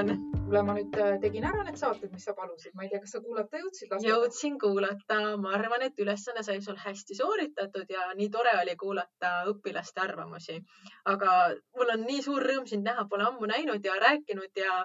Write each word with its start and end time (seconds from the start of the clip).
on? 0.00 0.14
kuule, 0.44 0.62
ma 0.66 0.74
nüüd 0.76 0.96
äh, 1.00 1.14
tegin 1.22 1.46
ära 1.48 1.62
need 1.66 1.78
saated, 1.80 2.12
mis 2.12 2.24
sa 2.26 2.34
palusid, 2.36 2.74
ma 2.76 2.84
ei 2.84 2.90
tea, 2.92 3.00
kas 3.02 3.14
sa 3.16 3.20
kuulata 3.24 3.60
jõudsid? 3.60 3.94
jõudsin 4.04 4.58
kuulata, 4.60 5.18
ma 5.40 5.54
arvan, 5.56 5.86
et 5.86 5.98
ülesanne 6.04 6.44
sai 6.46 6.60
sul 6.64 6.78
hästi 6.80 7.16
sooritatud 7.18 7.90
ja 7.90 8.10
nii 8.18 8.28
tore 8.34 8.52
oli 8.60 8.76
kuulata 8.80 9.32
õpilaste 9.50 10.04
arvamusi. 10.04 10.60
aga 11.14 11.32
mul 11.78 11.96
on 11.96 12.06
nii 12.10 12.22
suur 12.22 12.46
rõõm 12.50 12.68
sind 12.70 12.86
näha, 12.86 13.06
pole 13.10 13.26
ammu 13.28 13.50
näinud 13.50 13.84
ja 13.84 13.98
rääkinud 14.06 14.62
ja, 14.62 14.84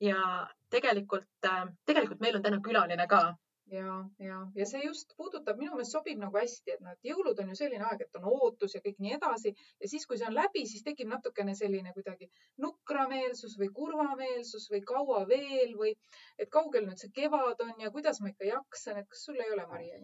ja 0.00 0.24
tegelikult, 0.70 1.30
äh, 1.44 1.66
tegelikult 1.86 2.20
meil 2.20 2.40
on 2.40 2.46
täna 2.46 2.60
külaline 2.64 3.06
ka 3.10 3.22
ja, 3.70 3.94
ja, 4.18 4.38
ja 4.54 4.66
see 4.66 4.82
just 4.84 5.14
puudutab, 5.16 5.58
minu 5.60 5.74
meelest 5.76 5.94
sobib 5.94 6.20
nagu 6.20 6.38
hästi, 6.38 6.76
et 6.76 6.84
noh, 6.84 6.94
et 6.96 7.10
jõulud 7.10 7.38
on 7.42 7.52
ju 7.52 7.58
selline 7.58 7.86
aeg, 7.88 8.04
et 8.06 8.20
on 8.20 8.28
ootus 8.32 8.74
ja 8.76 8.82
kõik 8.84 8.98
nii 9.02 9.16
edasi. 9.16 9.54
Ja 9.80 9.90
siis, 9.92 10.06
kui 10.10 10.18
see 10.20 10.28
on 10.28 10.36
läbi, 10.36 10.64
siis 10.70 10.84
tekib 10.86 11.10
natukene 11.12 11.54
selline 11.58 11.94
kuidagi 11.96 12.30
nukrameelsus 12.64 13.56
või 13.60 13.70
kurvameelsus 13.80 14.70
või 14.74 14.82
kaua 14.92 15.24
veel 15.30 15.76
või 15.78 15.94
et 16.38 16.50
kaugel 16.50 16.88
nüüd 16.88 17.02
see 17.02 17.14
kevad 17.20 17.62
on 17.66 17.76
ja 17.84 17.92
kuidas 17.94 18.20
ma 18.20 18.32
ikka 18.34 18.50
jaksan, 18.50 19.02
et 19.02 19.08
kas 19.10 19.24
sul 19.28 19.40
ei 19.40 19.54
ole, 19.54 19.66
Maria? 19.70 20.02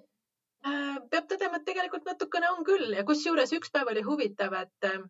Äh, 0.66 0.96
peab 1.12 1.28
tõdema, 1.30 1.60
et 1.60 1.68
tegelikult 1.68 2.08
natukene 2.08 2.50
on 2.56 2.64
küll. 2.66 2.94
Ja 2.96 3.04
kusjuures 3.06 3.52
üks 3.58 3.70
päev 3.74 3.92
oli 3.92 4.02
huvitav, 4.06 4.54
et 4.62 4.88
äh, 4.88 5.02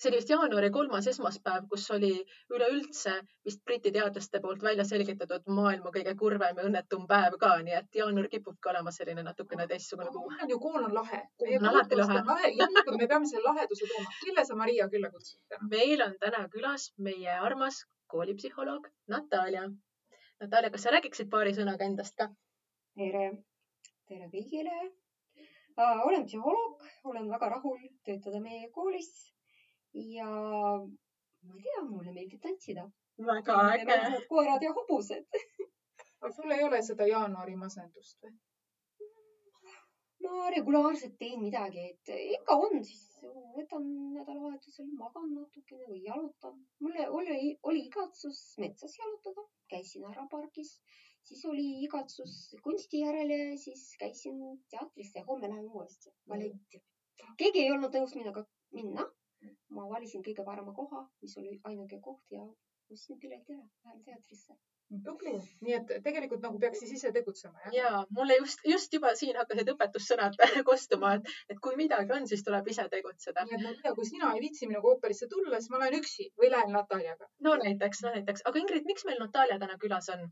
see 0.00 0.08
oli 0.08 0.16
vist 0.16 0.30
jaanuari 0.32 0.70
kolmas 0.72 1.06
esmaspäev, 1.10 1.66
kus 1.68 1.82
oli 1.92 2.10
üleüldse 2.56 3.12
vist 3.44 3.60
Briti 3.64 3.90
teadlaste 3.92 4.40
poolt 4.40 4.62
välja 4.64 4.84
selgitatud 4.88 5.48
maailma 5.56 5.90
kõige 5.96 6.14
kurvem 6.22 6.60
ja 6.60 6.64
õnnetum 6.68 7.02
päev 7.10 7.36
ka, 7.42 7.50
nii 7.66 7.74
et 7.80 7.98
jaanuar 8.00 8.28
kipubki 8.32 8.70
olema 8.72 8.94
selline 8.96 9.24
natukene 9.26 9.66
teistsugune 9.72 10.12
kuu. 10.14 10.30
on 10.42 10.52
ju, 10.54 10.58
kool 10.62 10.86
on 10.86 10.94
lahe. 10.96 11.20
kool 11.42 11.52
on 11.58 11.68
alati 11.72 11.98
lahe. 12.00 12.22
lahe. 12.30 12.52
me 13.02 13.08
peame 13.10 13.28
selle 13.32 13.44
laheduse 13.48 13.88
tooma. 13.90 14.14
kelle 14.24 14.44
sa, 14.48 14.56
Maria, 14.62 14.88
külla 14.94 15.10
kutsusid 15.16 15.66
meil 15.74 16.04
on 16.06 16.14
täna 16.24 16.46
külas 16.54 16.86
meie 17.08 17.36
armas 17.48 17.82
koolipsühholoog 18.14 18.88
Natalja. 19.08 19.66
Natalja, 20.40 20.70
kas 20.70 20.86
sa 20.86 20.94
räägiksid 20.94 21.28
paari 21.34 21.52
sõnaga 21.58 21.84
endast 21.84 22.16
ka? 22.16 22.30
tere, 22.96 23.26
tere 24.08 24.30
kõigile. 24.32 24.80
olen 26.06 26.24
psühholoog, 26.24 26.88
olen 27.12 27.28
väga 27.34 27.52
rahul 27.52 27.84
töötada 28.08 28.40
meie 28.40 28.72
koolis 28.72 29.12
ja 29.94 30.30
ma 30.30 31.56
ei 31.56 31.62
tea, 31.62 31.82
mulle 31.88 32.12
meeldib 32.12 32.42
tantsida. 32.42 32.90
väga 33.26 33.56
äge. 33.74 34.26
koerad 34.28 34.62
ja 34.62 34.72
hobused 34.76 35.26
aga 36.20 36.32
sul 36.36 36.50
ei 36.56 36.62
ole 36.68 36.80
seda 36.86 37.06
jaanuari 37.08 37.56
masendust 37.56 38.22
või? 38.24 38.32
ma 40.24 40.50
regulaarselt 40.52 41.14
teen 41.20 41.40
midagi, 41.42 41.82
et 41.92 42.10
ikka 42.36 42.56
on, 42.64 42.82
siis 42.84 43.04
võtan 43.56 43.86
nädalavahetusel, 44.16 44.90
magan 44.98 45.30
natukene 45.34 45.86
või 45.88 46.02
jalutan. 46.04 46.58
mulle 46.84 47.06
oli, 47.18 47.54
oli 47.70 47.86
igatsus 47.86 48.40
metsas 48.64 48.98
jalutada, 48.98 49.46
käisin 49.72 50.04
ära 50.10 50.26
pargis, 50.34 50.74
siis 51.24 51.44
oli 51.52 51.64
igatsus 51.86 52.36
kunsti 52.66 53.00
järele, 53.00 53.56
siis 53.64 53.86
käisin 54.02 54.38
teatrisse 54.74 55.22
ja 55.22 55.26
homme 55.30 55.48
lähen 55.48 55.72
uuesti 55.72 56.12
balletti. 56.28 56.82
keegi 57.40 57.64
ei 57.64 57.72
olnud 57.72 57.96
nõus 57.96 58.14
minuga 58.20 58.44
minna 58.76 59.08
ma 59.76 59.86
valisin 59.92 60.24
kõige 60.26 60.44
parema 60.46 60.74
koha, 60.76 61.04
mis 61.22 61.36
oli 61.42 61.54
ainuke 61.70 62.00
koht 62.04 62.36
ja 62.36 62.42
ostsin 62.90 63.18
pileti 63.22 63.54
ära, 63.54 63.64
lähen 63.84 64.02
teatrisse. 64.04 64.56
tubli, 65.06 65.32
nii 65.62 65.74
et 65.76 65.90
tegelikult 66.04 66.40
nagu 66.42 66.58
peaks 66.62 66.80
siis 66.82 66.96
ise 66.96 67.12
tegutsema, 67.14 67.60
jah? 67.64 67.74
ja 67.76 67.90
mulle 68.16 68.38
just, 68.40 68.64
just 68.72 68.96
juba 68.96 69.12
siin 69.20 69.38
hakkasid 69.38 69.70
õpetussõnad 69.74 70.34
kostuma, 70.70 71.12
et, 71.18 71.30
et 71.54 71.60
kui 71.66 71.78
midagi 71.78 72.16
on, 72.16 72.26
siis 72.32 72.42
tuleb 72.48 72.72
ise 72.74 72.88
tegutseda. 72.96 73.46
nii 73.46 73.58
et 73.58 73.64
ma 73.66 73.70
ei 73.70 73.78
tea, 73.84 73.94
kui 73.98 74.08
sina 74.08 74.32
ei 74.34 74.42
viitsi 74.46 74.66
minuga 74.72 74.90
ooperisse 74.94 75.30
tulla, 75.30 75.60
siis 75.60 75.70
ma 75.70 75.84
lähen 75.84 76.00
üksi 76.00 76.26
või 76.42 76.50
lähen 76.56 76.74
Nataljaga. 76.78 77.30
no 77.46 77.54
näiteks, 77.62 78.02
no 78.06 78.16
näiteks, 78.16 78.46
aga 78.50 78.64
Ingrid, 78.64 78.90
miks 78.90 79.06
meil 79.06 79.22
Natalja 79.22 79.60
täna 79.62 79.78
külas 79.84 80.10
on? 80.16 80.26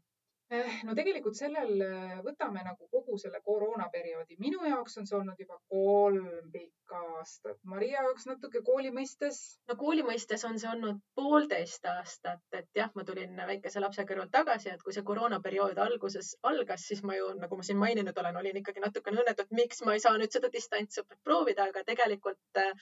Eh, 0.49 0.77
no 0.89 0.95
tegelikult 0.97 1.37
sellel 1.37 1.83
eh, 1.85 2.13
võtame 2.25 2.63
nagu 2.65 2.87
kogu 2.89 3.19
selle 3.21 3.39
koroonaperioodi. 3.45 4.37
minu 4.41 4.63
jaoks 4.65 4.95
on 5.01 5.09
see 5.09 5.17
olnud 5.19 5.41
juba 5.43 5.59
kolm 5.73 6.47
pikka 6.55 7.01
aastat. 7.19 7.59
Maria 7.73 8.05
jaoks 8.07 8.25
natuke 8.31 8.63
kooli 8.69 8.89
mõistes. 8.99 9.41
no 9.69 9.77
kooli 9.83 10.07
mõistes 10.07 10.47
on 10.49 10.57
see 10.63 10.71
olnud 10.71 11.03
poolteist 11.21 11.85
aastat, 11.93 12.41
et 12.61 12.81
jah, 12.81 12.89
ma 12.95 13.05
tulin 13.11 13.37
väikese 13.51 13.83
lapse 13.85 14.07
kõrvalt 14.09 14.33
tagasi, 14.39 14.71
et 14.73 14.87
kui 14.87 14.97
see 14.97 15.05
koroonaperiood 15.11 15.83
alguses 15.85 16.33
algas, 16.53 16.87
siis 16.93 17.05
ma 17.11 17.19
ju, 17.19 17.29
nagu 17.43 17.61
ma 17.61 17.69
siin 17.69 17.83
maininud 17.85 18.23
olen, 18.25 18.41
olin 18.41 18.63
ikkagi 18.63 18.87
natukene 18.87 19.21
õnnetu, 19.21 19.45
et 19.45 19.55
miks 19.61 19.85
ma 19.85 19.99
ei 19.99 20.05
saa 20.07 20.17
nüüd 20.17 20.33
seda 20.33 20.49
distantsõpet 20.57 21.21
proovida, 21.29 21.69
aga 21.69 21.85
tegelikult 21.93 22.63
äh, 22.65 22.73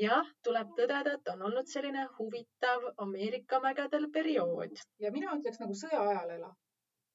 jah, 0.00 0.32
tuleb 0.48 0.72
tõdeda, 0.80 1.18
et 1.20 1.30
on 1.36 1.44
olnud 1.50 1.68
selline 1.76 2.08
huvitav 2.16 2.88
Ameerika 3.04 3.60
mägedel 3.68 4.08
periood. 4.16 4.80
ja 4.98 5.12
mina 5.12 5.36
ütleks 5.36 5.60
nagu 5.60 5.76
sõjaajal 5.84 6.36
elav 6.40 6.56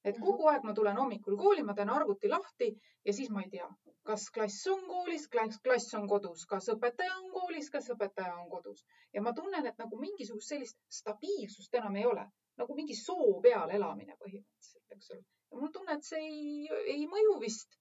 et 0.05 0.17
mhm. 0.17 0.25
kogu 0.25 0.47
aeg 0.51 0.63
ma 0.63 0.73
tulen 0.77 0.97
hommikul 1.01 1.37
kooli, 1.37 1.63
ma 1.65 1.73
teen 1.73 1.89
arvuti 1.89 2.29
lahti 2.29 2.69
ja 3.05 3.13
siis 3.13 3.31
ma 3.33 3.41
ei 3.41 3.49
tea, 3.49 3.67
kas 4.05 4.27
klass 4.33 4.67
on 4.69 4.83
koolis, 4.87 5.27
klass, 5.33 5.59
klass 5.65 5.93
on 5.97 6.07
kodus, 6.07 6.45
kas 6.49 6.69
õpetaja 6.73 7.15
on 7.17 7.31
koolis, 7.33 7.69
kas 7.73 7.89
õpetaja 7.93 8.35
on 8.37 8.49
kodus 8.49 8.85
ja 9.13 9.23
ma 9.25 9.33
tunnen, 9.33 9.65
et 9.65 9.77
nagu 9.81 9.99
mingisugust 10.01 10.53
sellist 10.53 10.77
stabiilsust 10.99 11.79
enam 11.81 11.97
ei 12.01 12.05
ole, 12.05 12.25
nagu 12.61 12.77
mingi 12.77 12.97
soo 12.99 13.39
peal 13.41 13.73
elamine 13.79 14.17
põhimõtteliselt, 14.21 14.97
eks 14.97 15.11
ole. 15.15 15.23
ja 15.51 15.61
mul 15.61 15.73
tunne, 15.73 15.97
et 15.97 16.09
see 16.11 16.21
ei, 16.21 16.69
ei 16.97 17.07
mõju 17.09 17.39
vist 17.41 17.79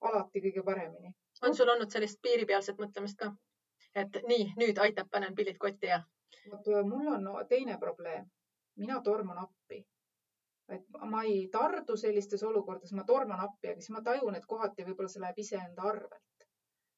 alati 0.00 0.42
kõige 0.48 0.64
paremini. 0.64 1.12
on 1.42 1.54
sul 1.56 1.68
olnud 1.74 1.92
sellist 1.92 2.22
piiripealset 2.22 2.80
mõtlemist 2.80 3.20
ka? 3.20 3.34
et 3.96 4.16
nii, 4.28 4.52
nüüd 4.60 4.80
aitab, 4.86 5.12
panen 5.12 5.36
pillid 5.36 5.60
kotti 5.60 5.92
ja. 5.92 6.00
vot 6.52 6.72
mul 6.88 7.12
on 7.18 7.28
no, 7.28 7.36
teine 7.52 7.76
probleem. 7.84 8.24
mina 8.80 9.02
torman 9.04 9.44
appi 9.44 9.84
et 10.74 10.86
ma 11.10 11.22
ei 11.24 11.42
tardu 11.52 11.96
sellistes 12.00 12.42
olukordades, 12.46 12.94
ma 12.98 13.04
torman 13.10 13.42
appi, 13.44 13.70
aga 13.70 13.82
siis 13.82 13.94
ma 13.94 14.02
tajun, 14.08 14.38
et 14.38 14.48
kohati 14.52 14.86
võib-olla 14.88 15.12
see 15.12 15.22
läheb 15.22 15.38
iseenda 15.44 15.86
arvelt. 15.92 16.22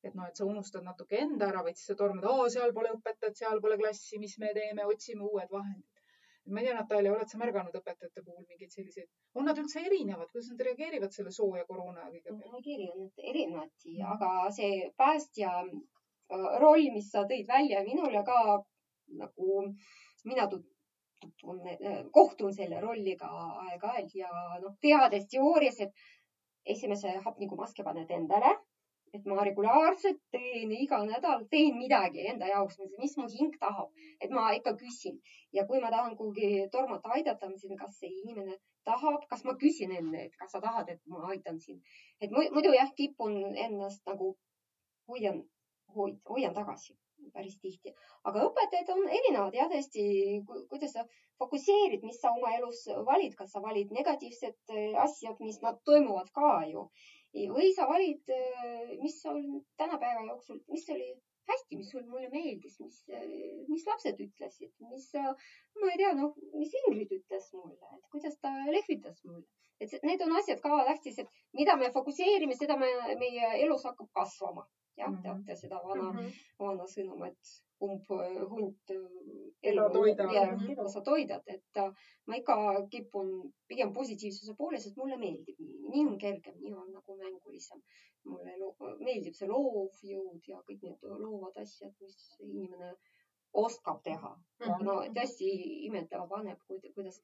et 0.08 0.14
noh, 0.14 0.28
et 0.30 0.38
sa 0.38 0.46
unustad 0.46 0.84
natuke 0.86 1.18
enda 1.18 1.48
ära, 1.50 1.62
vaid 1.66 1.76
siis 1.76 1.88
sa 1.90 1.94
tormad, 2.00 2.26
seal 2.54 2.72
pole 2.76 2.92
õpetajat, 2.94 3.40
seal 3.40 3.60
pole 3.64 3.76
klassi, 3.80 4.20
mis 4.22 4.36
me 4.38 4.52
teeme, 4.58 4.84
otsime 4.92 5.26
uued 5.26 5.50
vahendid. 5.56 6.04
ma 6.54 6.62
ei 6.62 6.68
tea, 6.68 6.76
Natalja, 6.78 7.12
oled 7.12 7.28
sa 7.28 7.40
märganud 7.42 7.74
õpetajate 7.80 8.22
puhul 8.24 8.46
mingeid 8.46 8.72
selliseid, 8.72 9.08
on 9.34 9.50
nad 9.50 9.58
üldse 9.60 9.82
erinevad, 9.84 10.30
kuidas 10.32 10.48
nad 10.52 10.62
reageerivad 10.68 11.12
selle 11.16 11.32
soo 11.38 11.50
ja 11.58 11.66
koroona 11.72 12.06
ja 12.06 12.12
kõige 12.14 12.30
peale? 12.30 12.52
reageerivad 12.54 13.26
erinevalt, 13.32 13.88
aga 14.14 14.30
see 14.60 14.78
päästja 15.02 15.50
äh, 15.66 16.48
roll, 16.64 16.88
mis 16.94 17.10
sa 17.12 17.26
tõid 17.28 17.50
välja 17.50 17.84
minule 17.90 18.24
ka 18.30 18.38
nagu 19.24 19.60
mina 20.24 20.48
tutvun, 21.20 21.60
äh, 21.68 21.98
kohtun 22.12 22.54
selle 22.54 22.80
rolliga 22.80 23.28
aeg-ajalt 23.64 24.14
ja 24.14 24.30
noh, 24.62 24.74
teades 24.80 25.26
teoorias, 25.32 25.80
et 25.80 25.92
esimese 26.74 27.14
hapnikumaski 27.24 27.84
paned 27.86 28.10
endale, 28.18 28.54
et 29.16 29.24
ma 29.26 29.44
regulaarselt 29.48 30.20
teen 30.34 30.72
iga 30.76 30.98
nädal, 31.06 31.44
teen 31.50 31.78
midagi 31.78 32.26
enda 32.32 32.50
jaoks, 32.50 32.80
mis 33.00 33.16
mu 33.20 33.28
hing 33.32 33.56
tahab, 33.60 33.92
et 34.20 34.34
ma 34.38 34.50
ikka 34.58 34.74
küsin. 34.82 35.16
Ja 35.52 35.64
kui 35.66 35.80
ma 35.80 35.90
tahan 35.94 36.16
kuhugi 36.16 36.68
tormata 36.72 37.14
aidata, 37.16 37.48
siis 37.56 37.78
kas 37.80 37.96
see 38.02 38.12
inimene 38.22 38.58
tahab, 38.84 39.24
kas 39.30 39.44
ma 39.48 39.56
küsin 39.62 39.94
enne, 40.00 40.26
et 40.26 40.36
kas 40.36 40.52
sa 40.52 40.60
tahad, 40.60 40.92
et 40.92 41.00
ma 41.06 41.24
aitan 41.32 41.60
sind, 41.60 41.80
et 42.20 42.30
muidu 42.30 42.74
jah, 42.76 42.92
kipun 43.00 43.40
ennast 43.66 44.04
nagu 44.12 44.34
hoian, 45.08 45.42
hoian 45.96 46.54
tagasi 46.54 46.98
päris 47.34 47.58
tihti, 47.62 47.92
aga 48.28 48.44
õpetajad 48.48 48.90
on 48.94 49.04
erinevad 49.08 49.54
ja 49.56 49.68
tõesti, 49.70 50.02
kuidas 50.70 50.94
sa 50.96 51.04
fokusseerid, 51.38 52.02
mis 52.06 52.18
sa 52.22 52.32
oma 52.34 52.54
elus 52.56 52.82
valid, 53.06 53.36
kas 53.38 53.52
sa 53.54 53.62
valid 53.64 53.92
negatiivsed 53.94 54.74
äh, 54.74 54.98
asjad, 55.04 55.38
mis 55.44 55.60
nad 55.64 55.80
toimuvad 55.88 56.30
ka 56.34 56.52
ju. 56.72 56.88
Või 57.54 57.70
sa 57.76 57.86
valid, 57.90 58.32
äh, 58.34 58.94
mis 59.02 59.18
on 59.28 59.42
tänapäeva 59.80 60.24
jooksul, 60.30 60.62
mis 60.72 60.88
oli 60.94 61.10
hästi, 61.48 61.78
mis 61.80 61.92
sul 61.92 62.06
mulle 62.08 62.30
meeldis, 62.32 62.78
mis, 62.82 62.98
äh, 63.12 63.28
mis 63.68 63.86
lapsed 63.88 64.18
ütlesid, 64.24 64.72
mis, 64.90 65.12
ma 65.14 65.92
ei 65.92 66.00
tea, 66.00 66.14
noh, 66.18 66.34
mis 66.56 66.74
Ingrid 66.82 67.14
ütles 67.20 67.52
mulle, 67.54 67.78
et 67.94 68.10
kuidas 68.12 68.36
ta 68.42 68.52
lehvitas 68.72 69.22
mulle, 69.28 69.46
et 69.80 69.94
need 70.02 70.24
on 70.26 70.34
asjad 70.40 70.60
ka 70.64 70.82
tähtis, 70.90 71.22
et 71.22 71.38
mida 71.54 71.78
me 71.78 71.92
fokusseerime, 71.94 72.56
seda 72.58 72.76
me, 72.80 72.90
meie 73.20 73.54
elus 73.62 73.86
hakkab 73.86 74.10
kasvama 74.16 74.66
jah, 74.98 75.10
mhm. 75.10 75.22
teate 75.22 75.56
seda 75.56 75.80
vana 75.84 76.10
mm, 76.12 76.18
-hmm. 76.18 76.44
vana 76.58 76.86
sõnum, 76.90 77.24
et 77.30 77.56
kumb 77.78 78.10
äh, 78.10 78.42
hunt 78.50 78.90
äh, 78.90 79.02
elu 79.70 79.86
toidab, 79.94 80.32
keda 80.66 80.88
sa 80.90 81.02
toidad, 81.06 81.42
et 81.46 81.80
äh, 81.82 81.92
ma 82.26 82.38
ikka 82.38 82.56
kipun 82.90 83.30
pigem 83.70 83.92
positiivsuse 83.94 84.54
poole, 84.58 84.80
sest 84.82 84.98
mulle 84.98 85.18
meeldib 85.20 85.60
nii, 85.62 85.78
nii 85.92 86.06
on 86.06 86.18
kergem, 86.22 86.58
nii 86.62 86.74
on 86.74 86.92
nagu 86.96 87.18
mängulisem. 87.22 87.82
mulle 88.28 88.52
meeldib 89.00 89.36
see 89.38 89.46
loovjõud 89.48 90.48
ja 90.50 90.58
kõik 90.66 90.82
need 90.84 91.04
loovad 91.22 91.60
asjad, 91.62 91.94
mis 92.02 92.16
inimene 92.44 92.90
oskab 93.62 94.02
teha 94.04 94.32
mm. 94.34 94.66
-hmm. 94.66 94.82
no 94.84 94.96
tõesti 95.14 95.48
imetav 95.86 96.26
paneb, 96.28 96.58
kuidas 96.66 97.22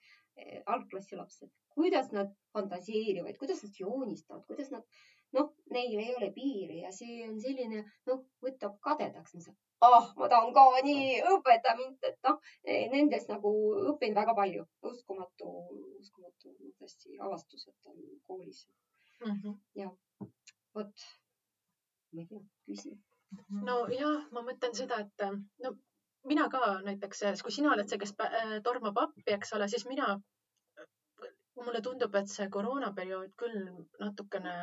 algklassi 0.67 1.19
lapsed, 1.19 1.51
kuidas 1.75 2.13
nad 2.13 2.31
fantaseerivad, 2.55 3.37
kuidas 3.39 3.63
nad 3.67 3.81
joonistavad, 3.81 4.47
kuidas 4.47 4.71
nad 4.71 4.87
noh, 5.37 5.53
neil 5.75 5.99
ei 5.99 6.15
ole 6.17 6.31
piiri 6.35 6.81
ja 6.83 6.93
see 6.95 7.23
on 7.29 7.39
selline, 7.43 7.85
noh, 8.11 8.25
võta 8.43 8.65
tekitab 8.65 8.81
kadedaks. 8.81 9.51
ah, 9.81 10.07
ma 10.17 10.29
tahan 10.29 10.53
ka 10.55 10.65
nii, 10.85 11.21
õpeta 11.29 11.77
mind, 11.77 11.99
et 12.09 12.19
noh, 12.25 12.39
nendest 12.65 13.29
nagu 13.29 13.51
õpin 13.93 14.15
väga 14.15 14.35
palju. 14.35 14.67
uskumatu, 14.83 15.51
uskumatu 16.01 16.55
tõesti 16.79 17.19
avastused 17.21 17.75
on 17.85 17.97
koolis 18.27 18.67
mm. 19.21 19.41
-hmm. 19.41 19.59
ja 19.75 19.91
vot, 20.75 21.09
ma 22.13 22.21
ei 22.21 22.27
tea, 22.27 22.41
küsi. 22.67 22.95
nojah, 23.51 24.31
ma 24.33 24.41
mõtlen 24.43 24.75
seda, 24.75 25.01
et 25.01 25.27
no 25.63 25.77
mina 26.25 26.49
ka 26.49 26.81
näiteks, 26.85 27.43
kui 27.43 27.53
sina 27.53 27.73
oled 27.73 27.89
see, 27.89 27.99
kes 27.99 28.15
tormab 28.63 28.99
appi, 28.99 29.33
eks 29.37 29.53
ole, 29.53 29.69
siis 29.69 29.87
mina 29.87 30.21
mulle 31.57 31.81
tundub, 31.81 32.15
et 32.15 32.29
see 32.29 32.49
koroonaperiood 32.49 33.35
küll 33.37 33.59
natukene, 34.01 34.55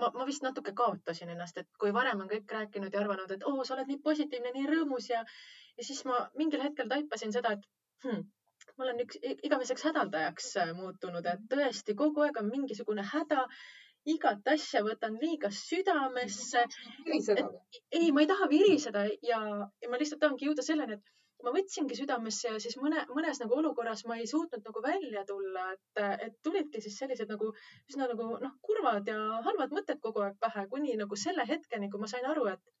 ma, 0.00 0.10
ma 0.14 0.26
vist 0.28 0.44
natuke 0.46 0.74
kaotasin 0.76 1.32
ennast, 1.34 1.58
et 1.60 1.68
kui 1.80 1.92
varem 1.94 2.22
on 2.24 2.30
kõik 2.30 2.56
rääkinud 2.58 2.94
ja 2.94 3.02
arvanud, 3.02 3.30
et 3.34 3.44
oo 3.50 3.64
sa 3.64 3.76
oled 3.76 3.90
nii 3.90 4.00
positiivne, 4.08 4.52
nii 4.54 4.70
rõõmus 4.70 5.10
ja, 5.10 5.22
ja 5.78 5.86
siis 5.86 6.04
ma 6.08 6.24
mingil 6.40 6.64
hetkel 6.64 6.90
taipasin 6.90 7.34
seda, 7.34 7.54
et 7.58 7.68
hmm, 8.06 8.26
ma 8.78 8.86
olen 8.88 9.00
üks 9.04 9.20
igaveseks 9.22 9.86
hädaldajaks 9.88 10.50
äh, 10.62 10.74
muutunud, 10.76 11.26
et 11.30 11.48
tõesti 11.50 11.96
kogu 11.98 12.26
aeg 12.26 12.38
on 12.42 12.50
mingisugune 12.50 13.06
häda 13.14 13.46
igat 14.14 14.48
asja 14.52 14.82
võtan 14.84 15.16
liiga 15.20 15.48
südamesse. 15.54 16.64
ei, 17.90 18.10
ma 18.12 18.24
ei 18.24 18.28
taha 18.28 18.48
viriseda 18.50 19.06
ja, 19.22 19.40
ja 19.82 19.90
ma 19.90 20.00
lihtsalt 20.00 20.20
tahangi 20.20 20.50
jõuda 20.50 20.64
selleni, 20.66 20.98
et 20.98 21.14
ma 21.44 21.52
võtsingi 21.54 21.96
südamesse 21.98 22.52
ja 22.52 22.60
siis 22.62 22.76
mõne, 22.80 23.04
mõnes 23.16 23.40
nagu 23.42 23.58
olukorras 23.60 24.04
ma 24.08 24.18
ei 24.20 24.28
suutnud 24.30 24.64
nagu 24.68 24.82
välja 24.84 25.24
tulla, 25.28 25.66
et, 25.74 26.02
et 26.28 26.38
tulidki 26.46 26.82
siis 26.84 26.96
sellised 27.02 27.30
nagu 27.30 27.50
üsna 27.90 28.08
nagu 28.10 28.30
noh, 28.44 28.56
kurvad 28.68 29.10
ja 29.10 29.18
halvad 29.48 29.74
mõtted 29.76 30.00
kogu 30.04 30.24
aeg 30.24 30.40
pähe, 30.40 30.66
kuni 30.72 30.96
nagu 31.00 31.18
selle 31.24 31.46
hetkeni, 31.48 31.90
kui 31.92 32.02
ma 32.02 32.10
sain 32.10 32.26
aru, 32.30 32.48
et 32.54 32.74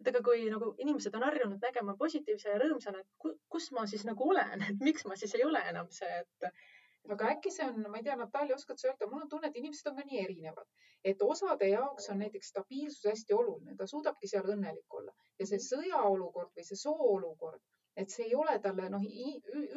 et 0.00 0.08
aga 0.12 0.20
kui 0.26 0.44
nagu 0.52 0.72
inimesed 0.78 1.14
on 1.18 1.24
harjunud 1.26 1.64
nägema 1.66 1.94
positiivse 2.00 2.52
ja 2.52 2.58
rõõmsana, 2.62 3.00
et 3.02 3.38
kus 3.54 3.70
ma 3.74 3.86
siis 3.92 4.04
nagu 4.06 4.28
olen, 4.30 4.62
et 4.68 4.84
miks 4.88 5.06
ma 5.10 5.16
siis 5.18 5.34
ei 5.34 5.42
ole 5.46 5.62
enam 5.72 5.88
see, 5.96 6.20
et 6.22 6.50
aga 7.14 7.32
äkki 7.32 7.50
see 7.54 7.66
on, 7.66 7.80
ma 7.90 7.98
ei 7.98 8.04
tea, 8.06 8.14
Natalja, 8.20 8.58
oskad 8.60 8.78
sa 8.80 8.90
öelda, 8.90 9.08
mul 9.10 9.24
on 9.24 9.32
tunne, 9.32 9.50
et 9.50 9.58
inimesed 9.58 9.90
on 9.90 9.96
ka 9.98 10.04
nii 10.06 10.20
erinevad, 10.22 10.68
et 11.12 11.24
osade 11.26 11.70
jaoks 11.72 12.08
on 12.12 12.22
näiteks 12.22 12.52
stabiilsus 12.52 13.10
hästi 13.10 13.36
oluline, 13.36 13.76
ta 13.78 13.88
suudabki 13.90 14.30
seal 14.30 14.46
õnnelik 14.54 14.98
olla. 15.00 15.14
Ja 15.40 15.48
see 15.50 15.62
sõjaolukord 15.66 16.52
või 16.54 16.66
see 16.68 16.78
sooolukord 16.82 17.62
et 18.02 18.14
see 18.14 18.26
ei 18.28 18.34
ole 18.38 18.56
talle 18.64 18.88
noh, 18.92 19.04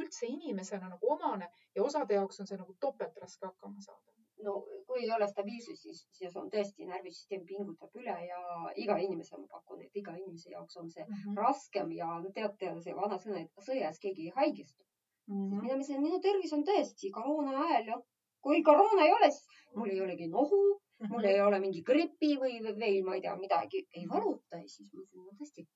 üldse 0.03 0.29
inimesena 0.29 0.89
nagu 0.94 1.13
omane 1.15 1.50
ja 1.75 1.83
osade 1.83 2.18
jaoks 2.18 2.41
on 2.44 2.50
see 2.50 2.59
nagu 2.59 2.75
topelt 2.85 3.18
raske 3.23 3.47
hakkama 3.47 3.81
saada. 3.85 4.18
no 4.45 4.53
kui 4.89 5.03
ei 5.03 5.12
ole 5.15 5.27
stabiilsust, 5.29 5.83
siis, 5.85 6.00
siis 6.18 6.35
on 6.41 6.47
tõesti 6.53 6.88
närvisüsteem 6.89 7.44
pingutab 7.50 7.97
üle 8.00 8.15
ja 8.25 8.39
iga 8.83 8.95
inimese, 8.97 9.38
ma 9.38 9.45
pakun, 9.51 9.83
et 9.85 10.00
iga 10.01 10.15
inimese 10.18 10.50
jaoks 10.56 10.77
on 10.81 10.89
see 10.89 11.06
mm 11.06 11.19
-hmm. 11.19 11.41
raskem 11.44 11.91
ja 11.97 12.07
teate, 12.38 12.71
see 12.85 12.95
vana 13.01 13.19
sõna, 13.25 13.44
et 13.44 13.68
sõjas 13.68 14.01
keegi 14.06 14.29
ei 14.29 14.33
haigestu 14.39 14.83
mm. 15.27 15.35
-hmm. 15.35 15.62
mina 15.62 15.75
mõtlesin, 15.75 16.01
minu 16.07 16.19
tervis 16.27 16.53
on 16.57 16.65
tõesti 16.71 17.12
koroona 17.19 17.67
ajal 17.67 17.91
ja 17.94 18.01
kui 18.41 18.63
koroona 18.63 19.06
ei 19.06 19.13
ole, 19.19 19.31
siis 19.31 19.62
mul 19.75 19.94
ei 19.94 20.01
olegi 20.07 20.27
nohu 20.27 20.62
mul 21.09 21.24
ei 21.24 21.41
ole 21.41 21.59
mingi 21.59 21.81
gripi 21.81 22.35
või 22.41 22.59
veel 22.63 23.03
ma 23.06 23.15
ei 23.15 23.21
tea 23.21 23.35
midagi, 23.38 23.85
ei 23.97 24.07
valuta 24.09 24.59
ja 24.62 24.67
siis 24.67 24.89
ma 24.94 25.01
mõtlesin, 25.01 25.24
no 25.25 25.38
tõesti 25.39 25.67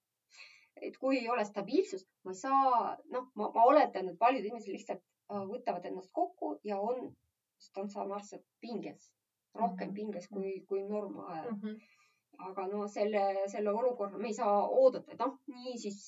et 0.81 0.97
kui 0.97 1.19
ei 1.19 1.29
ole 1.29 1.45
stabiilsust, 1.45 2.07
ma 2.23 2.31
ei 2.31 2.39
saa, 2.39 2.95
noh, 3.13 3.29
ma, 3.35 3.49
ma 3.55 3.63
oletan, 3.71 4.09
et 4.09 4.19
paljud 4.19 4.43
inimesed 4.43 4.73
lihtsalt 4.73 5.01
äh, 5.01 5.43
võtavad 5.51 5.85
ennast 5.87 6.11
kokku 6.11 6.57
ja 6.63 6.79
on 6.79 7.09
statsionaarselt 7.61 8.43
pinges, 8.61 9.11
rohkem 9.55 9.89
mhm. 9.89 9.95
pinges 9.95 10.27
kui, 10.27 10.59
kui 10.67 10.83
normaalajal 10.83 11.51
mm. 11.51 11.59
-hmm. 11.61 11.81
aga 12.49 12.67
no 12.67 12.87
selle, 12.87 13.47
selle 13.47 13.71
olukorra 13.71 14.17
me 14.17 14.27
ei 14.27 14.33
saa 14.33 14.67
oodata, 14.67 15.11
et 15.11 15.19
noh, 15.19 15.37
nii 15.47 15.77
siis 15.79 15.99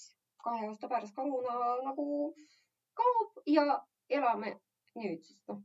kahe 0.44 0.68
aasta 0.68 0.88
pärast 0.88 1.16
koroona 1.16 1.84
nagu 1.84 2.34
kaob 2.94 3.42
ja 3.46 3.64
elame 4.10 4.58
nüüd, 4.98 5.24
sest 5.24 5.52
noh, 5.52 5.60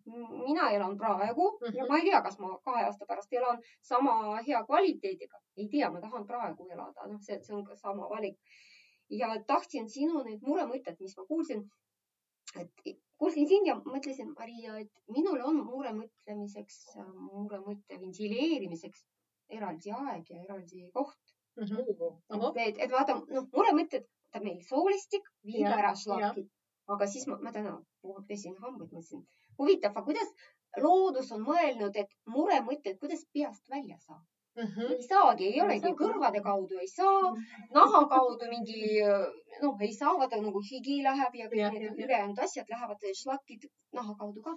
mina 0.47 0.71
elan 0.77 0.97
praegu 0.99 1.47
mm 1.51 1.67
-hmm. 1.67 1.77
ja 1.77 1.87
ma 1.89 1.99
ei 1.99 2.05
tea, 2.09 2.23
kas 2.23 2.39
ma 2.39 2.59
kahe 2.65 2.85
aasta 2.85 3.07
pärast 3.07 3.33
elan 3.33 3.63
sama 3.83 4.43
hea 4.47 4.65
kvaliteediga. 4.65 5.39
ei 5.57 5.69
tea, 5.69 5.91
ma 5.91 6.01
tahan 6.01 6.27
praegu 6.27 6.69
elada, 6.71 7.07
noh, 7.07 7.21
see, 7.21 7.39
see 7.43 7.57
on 7.57 7.65
ka 7.65 7.77
sama 7.77 8.09
valik 8.09 8.39
ja 9.19 9.31
tahtsin 9.47 9.89
sinu 9.91 10.23
neid 10.27 10.43
muremõtted, 10.47 10.99
mis 11.01 11.17
ma 11.19 11.25
kuulsin, 11.29 11.65
et 12.61 12.85
kuulsin 13.21 13.49
sind 13.49 13.69
ja 13.69 13.77
mõtlesin, 13.85 14.33
Maria, 14.39 14.79
et 14.85 14.91
minul 15.17 15.43
on 15.49 15.61
muremõtlemiseks, 15.67 16.81
muremõtte 17.19 18.01
ventileerimiseks 18.01 19.05
eraldi 19.59 19.93
aeg 19.99 20.33
ja 20.33 20.41
eraldi 20.47 20.89
koht. 20.97 21.37
Mm. 21.61 21.69
-hmm. 21.69 22.59
et, 22.65 22.79
et 22.81 22.93
vaata, 22.93 23.19
noh, 23.29 23.49
muremõtted, 23.53 24.09
võtab 24.09 24.45
meil 24.49 24.61
soolistik, 24.65 25.27
viib 25.45 25.69
ära 25.69 25.93
šlakid, 26.03 26.49
aga 26.95 27.09
siis 27.15 27.27
ma, 27.29 27.37
ma 27.45 27.53
täna 27.53 27.75
pesin 28.29 28.57
hambaid, 28.57 28.89
mõtlesin, 28.89 29.27
huvitav, 29.61 29.99
kuidas 30.07 30.33
loodus 30.81 31.33
on 31.37 31.45
mõelnud, 31.45 31.99
et 32.01 32.17
muremõtted, 32.25 32.97
kuidas 33.03 33.27
peast 33.37 33.69
välja 33.69 33.99
saab 34.07 34.25
Mm 34.57 34.67
-hmm. 34.69 34.93
ei 34.95 35.03
saagi, 35.03 35.47
ei 35.51 35.61
olegi 35.65 35.91
kõrvade 35.99 36.41
kaudu 36.47 36.79
ei 36.85 36.89
saa, 36.89 37.29
naha 37.77 38.01
kaudu 38.09 38.49
mingi 38.51 38.81
noh, 39.63 39.79
ei 39.87 39.95
saa, 39.99 40.13
vaata 40.23 40.41
nagu 40.43 40.61
higi 40.71 40.97
läheb 41.07 41.39
ja 41.41 41.47
kõik 41.53 41.79
need 41.79 42.03
ülejäänud 42.07 42.43
asjad 42.47 42.73
lähevad 42.75 43.07
šlakid 43.21 43.65
naha 43.99 44.17
kaudu 44.21 44.45
ka, 44.49 44.53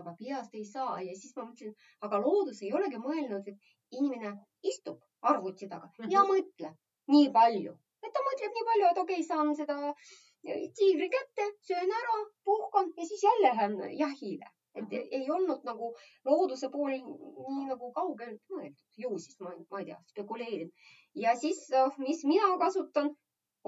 aga 0.00 0.14
peast 0.18 0.58
ei 0.60 0.66
saa. 0.74 1.00
Ja 1.06 1.16
siis 1.22 1.32
ma 1.36 1.46
mõtlesin, 1.46 1.72
aga 2.08 2.20
loodus 2.26 2.60
ei 2.66 2.72
olegi 2.80 3.00
mõelnud, 3.06 3.48
et 3.54 3.96
inimene 4.02 4.34
istub 4.72 5.00
arvuti 5.32 5.68
taga 5.72 5.88
mm 5.88 6.04
-hmm. 6.04 6.12
ja 6.16 6.26
mõtleb 6.32 6.76
nii 7.16 7.32
palju, 7.38 7.74
et 8.04 8.12
ta 8.12 8.26
mõtleb 8.28 8.58
nii 8.58 8.68
palju, 8.72 8.92
et 8.92 9.04
okei 9.04 9.20
okay,, 9.20 9.28
saan 9.32 9.56
seda 9.62 9.94
tiigri 10.76 11.08
kätte, 11.16 11.50
söön 11.72 11.98
ära, 12.02 12.22
puhkan 12.44 12.92
ja 12.96 13.06
siis 13.12 13.28
jälle 13.28 13.48
lähen 13.48 13.80
jahile 14.04 14.56
et 14.78 14.92
ei 14.98 15.24
olnud 15.36 15.64
nagu 15.66 15.94
looduse 16.28 16.68
pool 16.74 16.92
nii 16.96 17.64
nagu 17.70 17.90
kaugelt 17.96 18.42
mõeldud, 18.52 18.76
ju 19.04 19.16
siis 19.24 19.40
ma, 19.40 19.54
ma 19.70 19.80
ei 19.80 19.88
tea, 19.90 19.98
spekuleerin. 20.12 20.70
ja 21.24 21.34
siis, 21.42 21.64
oh, 21.84 21.98
mis 21.98 22.22
mina 22.28 22.52
kasutan 22.62 23.10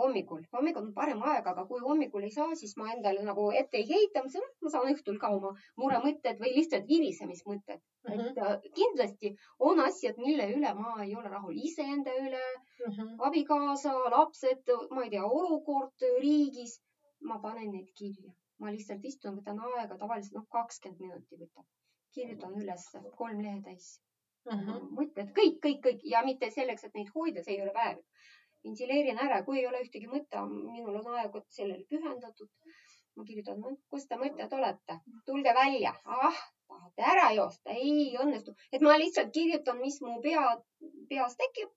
hommikul, 0.00 0.44
hommikul 0.56 0.86
on 0.86 0.92
parem 0.96 1.22
aeg, 1.30 1.48
aga 1.52 1.64
kui 1.68 1.80
hommikul 1.84 2.24
ei 2.26 2.32
saa, 2.34 2.54
siis 2.60 2.76
ma 2.80 2.88
endale 2.94 3.24
nagu 3.26 3.48
ette 3.60 3.80
ei 3.80 3.88
heita, 3.88 4.22
ma 4.24 4.72
saan 4.74 4.88
õhtul 4.92 5.18
ka 5.24 5.32
oma 5.36 5.52
muremõtted 5.82 6.40
või 6.44 6.54
lihtsalt 6.56 6.86
virisemismõtted 6.88 7.80
mm. 7.80 8.12
-hmm. 8.12 8.30
et 8.30 8.38
äh, 8.46 8.70
kindlasti 8.78 9.34
on 9.70 9.82
asjad, 9.86 10.20
mille 10.26 10.48
üle 10.54 10.74
ma 10.78 10.94
ei 11.04 11.16
ole 11.16 11.34
rahul, 11.34 11.58
iseenda 11.70 12.14
üle 12.22 12.44
mm, 12.46 12.92
-hmm. 12.92 13.16
abikaasa, 13.28 13.96
lapsed, 14.16 14.72
ma 14.90 15.04
ei 15.04 15.12
tea, 15.16 15.26
olukord 15.42 16.08
riigis. 16.24 16.80
ma 17.22 17.36
panen 17.38 17.68
need 17.70 17.90
kirja 17.98 18.32
ma 18.62 18.70
lihtsalt 18.74 19.04
istun, 19.10 19.38
võtan 19.40 19.58
aega, 19.68 19.98
tavaliselt 19.98 20.38
noh, 20.38 20.46
kakskümmend 20.56 21.02
minutit 21.06 21.44
võtab. 21.44 21.66
kirjutan 22.12 22.56
üles 22.60 22.82
kolm 23.16 23.40
lehetäis 23.40 23.86
mhm. 24.50 24.64
-huh. 24.68 24.88
mõtted, 24.98 25.32
kõik, 25.38 25.58
kõik, 25.66 25.82
kõik 25.86 26.06
ja 26.14 26.22
mitte 26.26 26.50
selleks, 26.50 26.84
et 26.84 26.94
neid 26.98 27.10
hoida, 27.14 27.42
see 27.42 27.56
ei 27.56 27.62
ole 27.66 27.74
vajalik. 27.74 28.06
ventileerin 28.64 29.18
ära, 29.18 29.42
kui 29.44 29.58
ei 29.58 29.66
ole 29.66 29.80
ühtegi 29.82 30.08
mõtte, 30.10 30.42
minul 30.48 31.00
on 31.00 31.14
aeg 31.18 31.38
sellele 31.58 31.84
pühendatud. 31.90 32.50
ma 33.16 33.24
kirjutan 33.28 33.58
no,, 33.60 33.76
kus 33.92 34.06
te 34.08 34.16
mõtted 34.16 34.52
olete, 34.58 34.94
tulge 35.26 35.52
välja, 35.54 35.90
ah, 36.04 36.38
tahate 36.68 37.02
ära 37.14 37.26
joosta, 37.36 37.70
ei 37.70 38.16
õnnestu, 38.24 38.54
et 38.72 38.80
ma 38.86 38.96
lihtsalt 38.98 39.32
kirjutan, 39.32 39.80
mis 39.80 39.98
mu 40.00 40.20
pea, 40.26 40.44
peas 41.10 41.36
tekib 41.36 41.74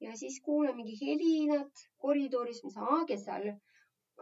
ja 0.00 0.16
siis 0.16 0.40
kuulen 0.44 0.76
mingi 0.76 0.96
helinat 1.00 1.84
koridoris, 2.04 2.62
mis, 2.64 2.78
kes 3.10 3.24
seal 3.24 3.50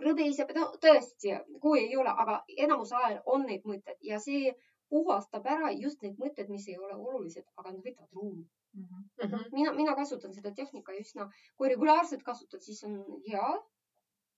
rõbiseb, 0.05 0.53
no 0.57 0.69
tõesti, 0.83 1.35
kui 1.63 1.81
ei 1.81 1.97
ole, 1.97 2.13
aga 2.25 2.41
enamus 2.65 2.93
ajal 2.93 3.21
on 3.35 3.47
neid 3.49 3.65
mõtteid 3.69 4.03
ja 4.11 4.19
see 4.23 4.53
puhastab 4.93 5.47
ära 5.51 5.71
just 5.75 6.03
need 6.03 6.19
mõtted, 6.23 6.51
mis 6.53 6.69
ei 6.69 6.77
ole 6.79 6.95
olulised, 6.95 7.47
aga 7.57 7.73
nad 7.73 7.83
võtavad 7.85 8.13
ruumi 8.21 8.45
mm. 8.75 8.85
-hmm. 9.23 9.47
mina, 9.53 9.73
mina 9.73 9.95
kasutan 9.95 10.35
seda 10.35 10.53
tehnika 10.55 10.95
üsna, 11.01 11.31
kui 11.57 11.69
regulaarselt 11.73 12.23
kasutad, 12.23 12.61
siis 12.61 12.85
on 12.85 13.01
hea 13.29 13.49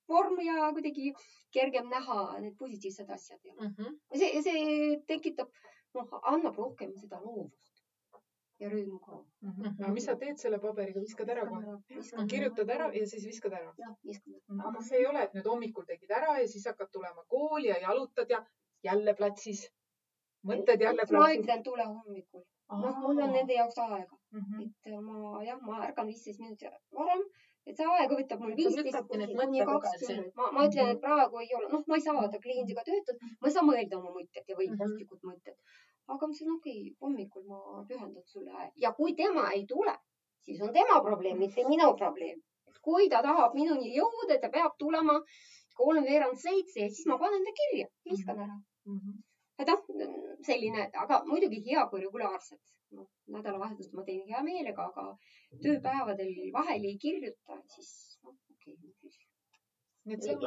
vorm 0.09 0.41
ja 0.41 0.71
kuidagi 0.73 1.13
kergem 1.53 1.91
näha 1.93 2.41
need 2.41 2.57
positiivsed 2.59 3.11
asjad 3.11 3.41
mm. 3.45 3.75
-hmm. 3.75 3.99
see, 4.19 4.43
see 4.43 5.01
tekitab, 5.07 5.51
noh, 5.95 6.21
annab 6.23 6.57
rohkem 6.57 6.95
seda 6.97 7.21
loovust 7.25 7.68
ja 8.59 8.69
ka 8.69 8.77
mm. 9.41 9.51
-hmm. 9.51 9.83
aga 9.83 9.93
mis 9.93 10.05
sa 10.05 10.15
teed 10.17 10.39
selle 10.43 10.59
paberiga, 10.59 11.01
viskad 11.01 11.31
ära 11.31 11.47
kohe? 11.47 12.27
kirjutad 12.31 12.71
ära 12.77 12.91
ja 12.95 13.07
siis 13.07 13.27
viskad 13.27 13.53
ära? 13.53 13.75
jah, 13.79 13.95
viskan 14.05 14.33
mm. 14.33 14.41
-hmm. 14.61 14.69
aga 14.69 14.83
see 14.83 14.99
ei 14.99 15.07
ole, 15.07 15.23
et 15.23 15.35
nüüd 15.35 15.51
hommikul 15.53 15.87
tegid 15.91 16.11
ära 16.21 16.39
ja 16.41 16.49
siis 16.49 16.67
hakkad 16.67 16.91
tulema 16.93 17.25
kooli 17.35 17.69
ja 17.69 17.79
jalutad 17.87 18.31
ja 18.31 18.45
jälle 18.83 19.15
platsis. 19.15 19.73
mõtted 20.51 20.81
jälle 20.87 21.05
platsis? 21.09 21.25
ma 21.25 21.43
ütlen, 21.43 21.63
tule 21.63 21.85
hommikul. 21.85 22.45
noh, 22.85 22.99
mul 23.03 23.23
on 23.27 23.33
nende 23.33 23.55
jaoks 23.55 23.79
aega 23.79 24.17
mm. 24.31 24.41
-hmm. 24.41 24.71
et 24.85 25.01
ma 25.11 25.45
jah, 25.45 25.61
ma 25.63 25.85
ärkan 25.89 26.07
viisteist 26.07 26.41
minutit 26.41 26.69
varem, 27.01 27.23
et 27.67 27.77
see 27.77 27.87
aega 27.95 28.15
võtab 28.21 28.41
mul 28.45 28.57
viisteist 28.57 29.09
kuni 29.11 29.65
kakskümmend. 29.73 30.33
ma, 30.35 30.53
ma 30.53 30.67
ütlen, 30.69 30.95
et 30.95 31.01
praegu 31.07 31.45
ei 31.45 31.55
ole, 31.59 31.69
noh, 31.75 31.85
ma 31.87 32.01
ei 32.01 32.07
saa 32.07 32.15
vaata 32.21 32.47
kliendiga 32.47 32.85
töötada, 32.91 33.35
ma 33.41 33.49
ei 33.49 33.59
saa 33.59 33.69
mõelda 33.71 34.01
oma 34.01 34.17
mõtted 34.19 34.45
ja 34.49 34.57
või 34.61 34.69
mm 34.71 34.77
-hmm. 34.83 35.29
mõtted 35.31 35.57
aga 36.09 36.27
ma 36.27 36.33
ütlesin, 36.33 36.53
okei 36.57 36.81
okay,, 36.81 36.97
hommikul 37.05 37.45
ma 37.51 37.85
pühendan 37.89 38.27
sulle 38.33 38.71
ja 38.85 38.93
kui 38.99 39.15
tema 39.21 39.49
ei 39.57 39.65
tule, 39.73 39.95
siis 40.47 40.61
on 40.67 40.73
tema 40.73 41.01
probleem, 41.09 41.39
mitte 41.45 41.65
minu 41.69 41.89
probleem. 42.03 42.41
kui 42.89 43.09
ta 43.13 43.19
tahab 43.27 43.55
minuni 43.59 43.91
jõuda, 43.93 44.39
ta 44.41 44.49
peab 44.55 44.77
tulema 44.83 45.17
kolmveerand 45.81 46.39
seitse 46.41 46.81
ja 46.85 46.89
siis 46.93 47.07
ma 47.11 47.19
panen 47.23 47.45
ta 47.45 47.53
kirja, 47.61 47.89
viskan 48.11 48.41
ära. 48.47 48.57
et 49.59 49.73
noh, 49.73 49.85
selline, 50.49 50.89
aga 51.05 51.23
muidugi 51.27 51.61
hea, 51.67 51.87
kui 51.91 52.05
regulaarselt. 52.07 52.65
noh, 52.99 53.09
nädalavahetust 53.35 53.93
ma 53.93 54.07
teen 54.09 54.23
hea 54.31 54.43
meelega, 54.47 54.89
aga 54.93 55.61
tööpäevadel 55.65 56.37
vahel 56.55 56.87
ei 56.93 56.97
kirjuta, 57.07 57.61
siis 57.75 57.91
noh, 58.23 58.39
okei 58.57 58.79
okay.. 58.79 59.28
Nii 60.09 60.17
et 60.17 60.25
see 60.27 60.35
on 60.37 60.43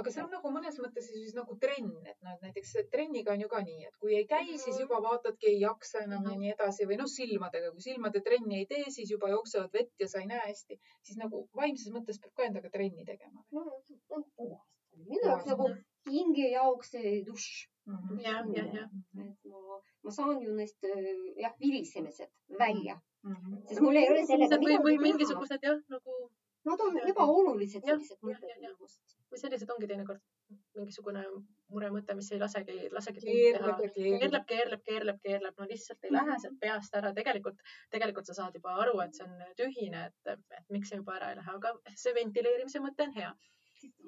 aga 0.00 0.12
see 0.14 0.22
on 0.24 0.30
nagu 0.34 0.52
mõnes 0.54 0.78
mõttes 0.84 1.06
siis 1.10 1.34
nagu 1.36 1.56
trenn, 1.64 1.90
et 2.12 2.18
noh, 2.26 2.34
et 2.36 2.44
näiteks 2.46 2.72
trenniga 2.92 3.34
on 3.34 3.44
ju 3.44 3.48
ka 3.52 3.62
nii, 3.66 3.86
et 3.88 3.96
kui 4.02 4.16
ei 4.18 4.26
käi, 4.30 4.46
siis 4.64 4.80
juba 4.82 5.00
vaatadki, 5.04 5.50
ei 5.54 5.60
jaksa 5.64 6.04
enam 6.06 6.26
ja 6.30 6.36
nii 6.42 6.52
edasi 6.54 6.88
või 6.90 7.00
noh, 7.00 7.10
silmadega, 7.10 7.72
kui 7.76 7.86
silmade 7.88 8.22
trenni 8.26 8.60
ei 8.62 8.66
tee, 8.70 8.84
siis 8.96 9.10
juba 9.14 9.32
jooksevad 9.32 9.72
vett 9.78 10.04
ja 10.04 10.08
sa 10.12 10.22
ei 10.22 10.28
näe 10.30 10.42
hästi, 10.46 10.78
siis 11.08 11.18
nagu 11.22 11.46
vaimses 11.56 11.92
mõttes 11.96 12.20
peab 12.22 12.34
ka 12.36 12.48
endaga 12.50 12.70
trenni 12.76 13.04
tegema. 13.08 13.44
no, 13.56 13.66
on 14.16 14.24
puhastamine, 14.36 14.60
minu 15.10 15.26
jaoks 15.28 15.46
nagu 15.52 15.68
hinge 16.10 16.48
jaoks 16.52 16.90
see 16.96 17.20
dušš, 17.26 17.68
jah, 18.24 18.42
jah, 18.56 18.72
jah. 18.78 18.90
et 19.24 19.48
ma, 19.52 19.78
ma 20.04 20.10
saan 20.14 20.42
ju 20.44 20.54
neist 20.56 20.84
äh, 20.84 21.14
jah, 21.40 21.54
virisemised 21.60 22.30
välja, 22.58 23.00
Mhm. 23.20 23.56
sest 23.68 23.80
mul 23.84 23.96
ei 24.00 24.06
ole 24.08 24.20
sellega 24.24 24.56
või, 24.62 24.78
või 24.80 24.94
mingisugused 25.02 25.64
jah, 25.66 25.76
nagu 25.92 26.14
Nad 26.68 26.80
on 26.84 26.98
ebaolulised 27.08 27.86
sellised 27.86 28.18
mõtted 28.26 28.50
jah. 28.50 28.58
minust. 28.60 29.16
või 29.30 29.38
sellised 29.40 29.70
ongi 29.70 29.86
teinekord 29.88 30.20
mingisugune 30.76 31.22
muremõte, 31.72 32.14
mis 32.18 32.32
ei 32.32 32.40
lasegi, 32.42 32.88
lasegi 32.92 33.20
keerleb 33.22 33.78
keerleb. 33.94 34.44
keerleb, 34.50 34.82
keerleb, 34.84 35.20
keerleb, 35.22 35.54
no 35.56 35.68
lihtsalt 35.70 36.04
ei 36.04 36.12
lähe 36.12 36.36
sealt 36.42 36.58
peast 36.60 36.98
ära, 37.00 37.12
tegelikult, 37.14 37.62
tegelikult 37.94 38.26
sa 38.26 38.34
saad 38.40 38.58
juba 38.58 38.74
aru, 38.82 38.98
et 39.04 39.14
see 39.14 39.28
on 39.28 39.54
tühine, 39.62 40.02
et, 40.10 40.34
et 40.58 40.66
miks 40.76 40.90
see 40.90 40.98
juba 41.00 41.16
ära 41.20 41.30
ei 41.30 41.38
lähe, 41.38 41.56
aga 41.60 41.72
see 41.94 42.16
ventileerimise 42.18 42.82
mõte 42.84 43.06
on 43.06 43.16
hea 43.16 43.32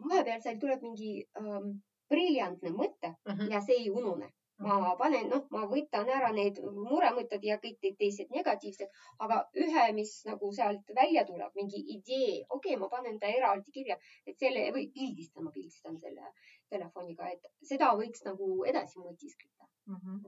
vahepeal 0.08 0.42
seal 0.44 0.60
tuleb 0.60 0.84
mingi 0.84 1.10
ähm, 1.40 1.74
briljantne 2.12 2.72
mõte 2.76 3.12
mm. 3.12 3.32
-hmm. 3.32 3.52
ja 3.52 3.60
see 3.64 3.78
ei 3.80 3.90
unune. 3.90 4.32
Ma 4.62 4.94
panen, 4.98 5.28
noh, 5.32 5.44
ma 5.54 5.64
võtan 5.70 6.08
ära 6.16 6.30
need 6.34 6.60
muremõtted 6.62 7.44
ja 7.46 7.58
kõik 7.62 7.78
need 7.82 7.98
teised 7.98 8.30
negatiivsed, 8.34 9.02
aga 9.26 9.40
ühe, 9.64 9.84
mis 9.96 10.14
nagu 10.28 10.52
sealt 10.54 10.92
välja 10.96 11.24
tuleb, 11.28 11.52
mingi 11.58 11.82
idee, 11.96 12.42
okei 12.48 12.74
okay,, 12.74 12.80
ma 12.80 12.88
panen 12.92 13.18
ta 13.22 13.30
eraldi 13.30 13.74
kirja, 13.74 13.98
et 14.26 14.38
selle 14.38 14.68
või 14.76 14.88
pildistan, 14.94 15.46
ma 15.46 15.54
pildistan 15.54 15.98
selle 15.98 16.32
telefoniga, 16.72 17.30
et 17.34 17.52
seda 17.72 17.92
võiks 17.98 18.24
nagu 18.28 18.54
edasi 18.72 19.02
mõtiskleda. 19.02 19.68
Mhm. 19.90 20.18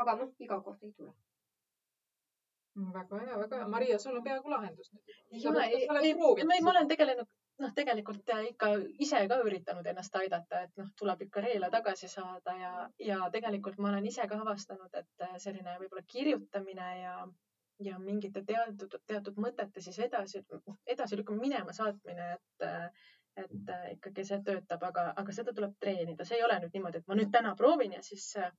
aga 0.00 0.12
noh, 0.20 0.34
iga 0.38 0.60
kord 0.62 0.82
ei 0.86 0.92
tule. 0.92 1.12
väga 2.74 3.18
hea, 3.22 3.38
väga 3.38 3.58
hea. 3.58 3.66
Maria, 3.70 3.98
sul 4.02 4.16
on 4.18 4.22
peaaegu 4.26 4.50
lahendus 4.50 4.92
nüüd. 4.92 5.10
ei 5.32 5.46
ole, 5.50 5.64
ei, 5.66 5.82
ei, 5.82 6.12
ei, 6.12 6.62
ma 6.62 6.70
olen 6.70 6.88
tegelenud, 6.90 7.28
noh, 7.62 7.72
tegelikult 7.76 8.30
ikka 8.48 8.70
ise 9.06 9.20
ka 9.30 9.38
üritanud 9.46 9.86
ennast 9.86 10.16
aidata, 10.18 10.64
et 10.66 10.76
noh, 10.80 10.90
tuleb 10.98 11.24
ikka 11.26 11.44
reele 11.44 11.70
tagasi 11.70 12.10
saada 12.10 12.56
ja, 12.58 12.72
ja 12.98 13.18
tegelikult 13.34 13.78
ma 13.78 13.92
olen 13.92 14.06
ise 14.10 14.26
ka 14.30 14.40
avastanud, 14.42 14.90
et 15.00 15.26
äh, 15.26 15.34
selline 15.46 15.78
võib-olla 15.80 16.04
kirjutamine 16.14 16.90
ja, 17.00 17.16
ja 17.88 17.98
mingite 18.02 18.44
teatud, 18.46 18.98
teatud 19.06 19.40
mõtete 19.46 19.82
siis 19.84 19.98
edasi, 20.08 20.44
edasilükkamine, 20.96 21.48
minema 21.48 21.76
saatmine, 21.76 22.32
et 22.38 22.70
et 23.34 23.70
äh, 23.70 23.86
ikkagi 23.96 24.22
see 24.22 24.36
töötab, 24.46 24.82
aga, 24.86 25.08
aga 25.18 25.32
seda 25.34 25.50
tuleb 25.54 25.72
treenida, 25.82 26.22
see 26.26 26.36
ei 26.38 26.44
ole 26.46 26.54
nüüd 26.62 26.76
niimoodi, 26.76 27.00
et 27.00 27.08
ma 27.10 27.16
nüüd 27.18 27.32
täna 27.34 27.56
proovin 27.58 27.96
ja 27.96 28.02
siis 28.06 28.28
äh, 28.38 28.52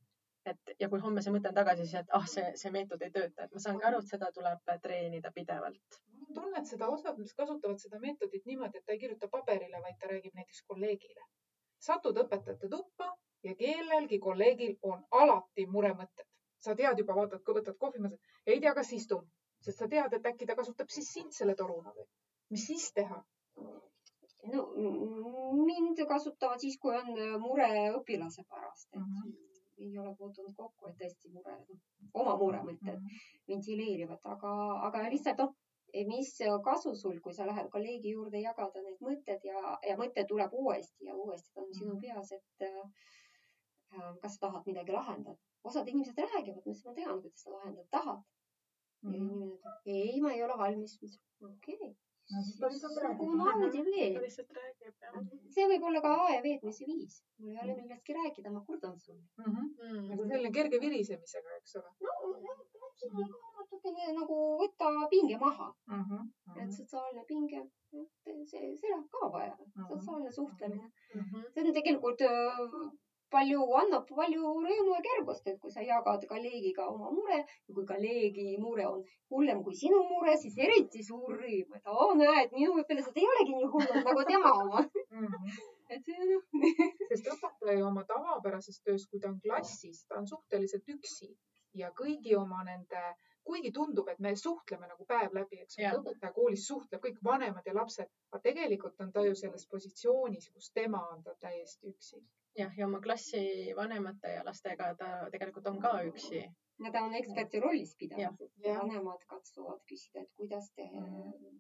et 0.45 0.73
ja 0.79 0.89
kui 0.89 1.01
homme 1.01 1.23
see 1.23 1.33
mõte 1.33 1.49
on 1.49 1.57
tagasi, 1.57 1.85
siis 1.87 2.01
et 2.01 2.11
ah, 2.17 2.25
see, 2.29 2.49
see 2.59 2.71
meetod 2.75 3.01
ei 3.05 3.13
tööta, 3.13 3.45
et 3.45 3.55
ma 3.55 3.61
saan 3.63 3.79
ka 3.81 3.89
aru, 3.89 4.01
et 4.03 4.11
seda 4.11 4.29
tuleb 4.35 4.75
treenida 4.83 5.31
pidevalt. 5.35 6.01
Mul 6.36 6.44
on 6.44 6.51
tunne, 6.51 6.62
et 6.62 6.68
seda 6.68 6.88
osad, 6.92 7.18
mis 7.20 7.34
kasutavad 7.34 7.80
seda 7.80 8.00
meetodit 8.00 8.46
niimoodi, 8.46 8.77
et 8.77 8.86
ta 8.86 8.94
ei 8.94 9.00
kirjuta 9.00 9.27
paberile, 9.32 9.82
vaid 9.82 9.98
ta 10.00 10.08
räägib 10.12 10.34
näiteks 10.34 10.63
kolleegile. 10.68 11.25
satud 11.86 12.18
õpetajate 12.18 12.70
tuppa 12.70 13.08
ja 13.44 13.56
kellelgi 13.56 14.20
kolleegil 14.20 14.77
on 14.82 15.04
alati 15.12 15.65
muremõtted. 15.65 16.27
sa 16.65 16.75
tead 16.75 16.98
juba, 16.98 17.13
vaatad, 17.15 17.44
kui 17.46 17.54
võtad 17.54 17.75
kohvi, 17.77 18.00
mõtled, 18.01 18.20
ei 18.48 18.60
tea, 18.60 18.74
kas 18.74 18.92
istun, 18.94 19.25
sest 19.62 19.77
sa 19.77 19.88
tead, 19.88 20.13
et 20.13 20.25
äkki 20.25 20.46
ta 20.50 20.56
kasutab 20.56 20.89
siis 20.89 21.12
sind 21.13 21.32
selle 21.32 21.56
toruna 21.56 21.94
või. 21.98 22.08
mis 22.50 22.65
siis 22.68 22.92
teha? 22.94 23.24
no 24.54 24.63
mm, 24.77 25.65
mind 25.65 26.01
kasutavad 26.08 26.60
siis, 26.60 26.77
kui 26.82 26.96
on 26.96 27.12
äh, 27.18 27.36
mure 27.42 27.70
õpilase 28.00 28.44
pärast, 28.50 28.89
et 28.94 29.00
Mhm. 29.01 29.36
ei 29.77 29.98
ole 29.98 30.15
puutunud 30.15 30.56
kokku, 30.56 30.88
et 30.88 30.98
tõesti 31.00 31.32
mure, 31.34 31.56
oma 32.13 32.36
muremõtted 32.39 33.01
ventileerivad, 33.48 34.20
aga, 34.24 34.51
aga 34.88 35.10
lihtsalt 35.10 35.42
noh, 35.44 35.56
mis 36.07 36.31
kasu 36.63 36.95
sul, 36.95 37.19
kui 37.23 37.33
sa 37.33 37.47
lähed 37.47 37.69
kolleegi 37.73 38.13
juurde 38.15 38.41
jagada 38.43 38.81
need 38.83 39.01
mõtted 39.07 39.43
ja, 39.47 39.75
ja 39.89 39.97
mõte 39.99 40.25
tuleb 40.27 40.53
uuesti 40.53 41.09
ja 41.09 41.15
uuesti 41.15 41.53
ta 41.53 41.63
on 41.63 41.73
sinu 41.79 41.97
peas, 42.01 42.31
et 42.35 42.67
äh, 42.67 43.11
kas 44.21 44.35
sa 44.37 44.47
tahad 44.47 44.65
midagi 44.67 44.95
lahendada. 44.95 45.39
osad 45.63 45.87
inimesed 45.87 46.17
räägivad, 46.19 46.65
ma 46.65 46.93
tean, 46.93 47.21
kuidas 47.21 47.43
sa 47.43 47.53
lahendada 47.53 47.87
tahad. 47.91 48.23
ja 49.03 49.13
inimene 49.13 49.53
ütleb, 49.53 49.79
ei, 49.85 50.21
ma 50.21 50.33
ei 50.33 50.43
ole 50.43 50.57
valmis. 50.57 50.97
okei 51.51 51.95
No 54.15 54.21
lihtsalt 54.23 54.53
räägib 54.57 54.95
jah 55.03 55.17
see 55.55 55.65
võib 55.71 55.83
olla 55.89 56.01
ka 56.05 56.13
ae 56.27 56.37
veetmise 56.45 56.87
viis. 56.89 57.19
mul 57.41 57.51
ei 57.53 57.59
ole 57.63 57.75
millestki 57.81 58.15
rääkida, 58.17 58.53
ma 58.55 58.61
kurdan 58.69 58.95
sulle. 59.03 59.21
mm. 59.43 60.07
nagu. 60.09 60.25
selline 60.31 60.51
kerge 60.57 60.79
virisemisega, 60.85 61.59
eks 61.59 61.75
ole 61.81 61.91
no 62.07 62.15
ka 63.43 63.54
natukene 63.86 64.18
nagu 64.18 64.36
võtta 64.60 64.92
pinge 65.10 65.38
maha, 65.38 65.72
mm. 65.88 66.04
-hmm. 66.04 66.62
et 66.63 66.74
sotsiaalne 66.74 67.24
pinge, 67.27 67.63
see, 67.92 68.75
see 68.75 68.92
läheb 68.92 69.10
ka 69.12 69.32
vaja, 69.32 69.58
sotsiaalne 69.89 70.32
suhtlemine. 70.32 70.92
Mhm. 71.13 71.44
see 71.54 71.63
on 71.63 71.74
tegelikult 71.74 72.22
äh, 72.22 72.58
palju, 73.36 73.62
annab 73.82 74.08
palju 74.08 74.42
rõõmu 74.42 74.96
ja 74.96 75.01
kergust, 75.10 75.48
et 75.48 75.60
kui 75.60 75.72
sa 75.72 75.82
jagad 75.82 76.25
kolleegiga 76.27 76.88
oma 76.88 77.12
mure 77.12 77.38
ja 77.38 77.74
kui 77.74 77.86
kolleegi 77.86 78.58
mure 78.58 78.88
on 78.88 79.04
hullem 79.30 79.63
kui 79.63 79.75
sinu 79.75 80.04
mure, 80.10 80.36
siis 80.38 80.58
eriti 80.58 81.04
suur 81.04 81.38
rõõm, 81.38 81.77
et 81.77 81.88
oo, 81.88 82.13
näed, 82.15 82.51
minu 82.51 82.77
õpilased 82.82 83.18
ei 83.18 83.27
olegi 83.34 83.56
nii 83.56 83.72
hullud 83.74 84.04
nagu 84.10 84.27
tema 84.32 84.54
oma. 84.63 84.86
Mm 85.12 85.27
-hmm. 85.27 85.58
et 85.89 86.06
see 86.06 86.30
noh, 86.32 86.44
sest 87.10 87.27
õpetaja 87.34 87.88
oma 87.88 88.04
tavapärases 88.04 88.82
töös, 88.82 89.08
kui 89.10 89.20
ta 89.20 89.30
on 89.30 89.39
klassis, 89.42 90.06
ta 90.08 90.18
on 90.22 90.27
suhteliselt 90.27 90.89
üksi 90.98 91.36
ja 91.75 91.92
kõigi 92.01 92.36
oma 92.39 92.63
nende, 92.63 93.04
kuigi 93.45 93.71
tundub, 93.71 94.07
et 94.09 94.19
me 94.19 94.31
suhtleme 94.35 94.87
nagu 94.89 95.05
päev 95.05 95.33
läbi, 95.37 95.59
eks 95.61 95.77
ole 95.79 95.91
õpetaja 95.99 96.33
koolis 96.33 96.63
suhtleb 96.67 97.01
kõik 97.03 97.19
vanemad 97.23 97.65
ja 97.69 97.73
lapsed, 97.77 98.09
aga 98.31 98.41
tegelikult 98.47 98.99
on 99.05 99.11
ta 99.13 99.23
ju 99.25 99.35
selles 99.35 99.67
positsioonis, 99.69 100.49
kus 100.53 100.71
tema 100.73 101.01
on 101.13 101.23
ta 101.23 101.35
täiesti 101.45 101.91
üksi. 101.93 102.23
jah, 102.57 102.71
ja 102.77 102.85
oma 102.87 103.01
klassi 103.03 103.73
vanemate 103.75 104.29
ja 104.37 104.43
lastega 104.47 104.93
ta 104.95 105.09
tegelikult 105.31 105.67
on 105.67 105.79
ka 105.81 105.91
üksi. 106.09 106.41
ta 106.91 107.03
on 107.03 107.13
eksperti 107.21 107.59
rollis 107.59 107.95
pidanud. 107.99 108.49
vanemad 108.65 109.25
katsuvad 109.27 109.81
küsida, 109.91 110.21
et 110.21 110.31
kuidas 110.35 110.71
te. 110.75 110.89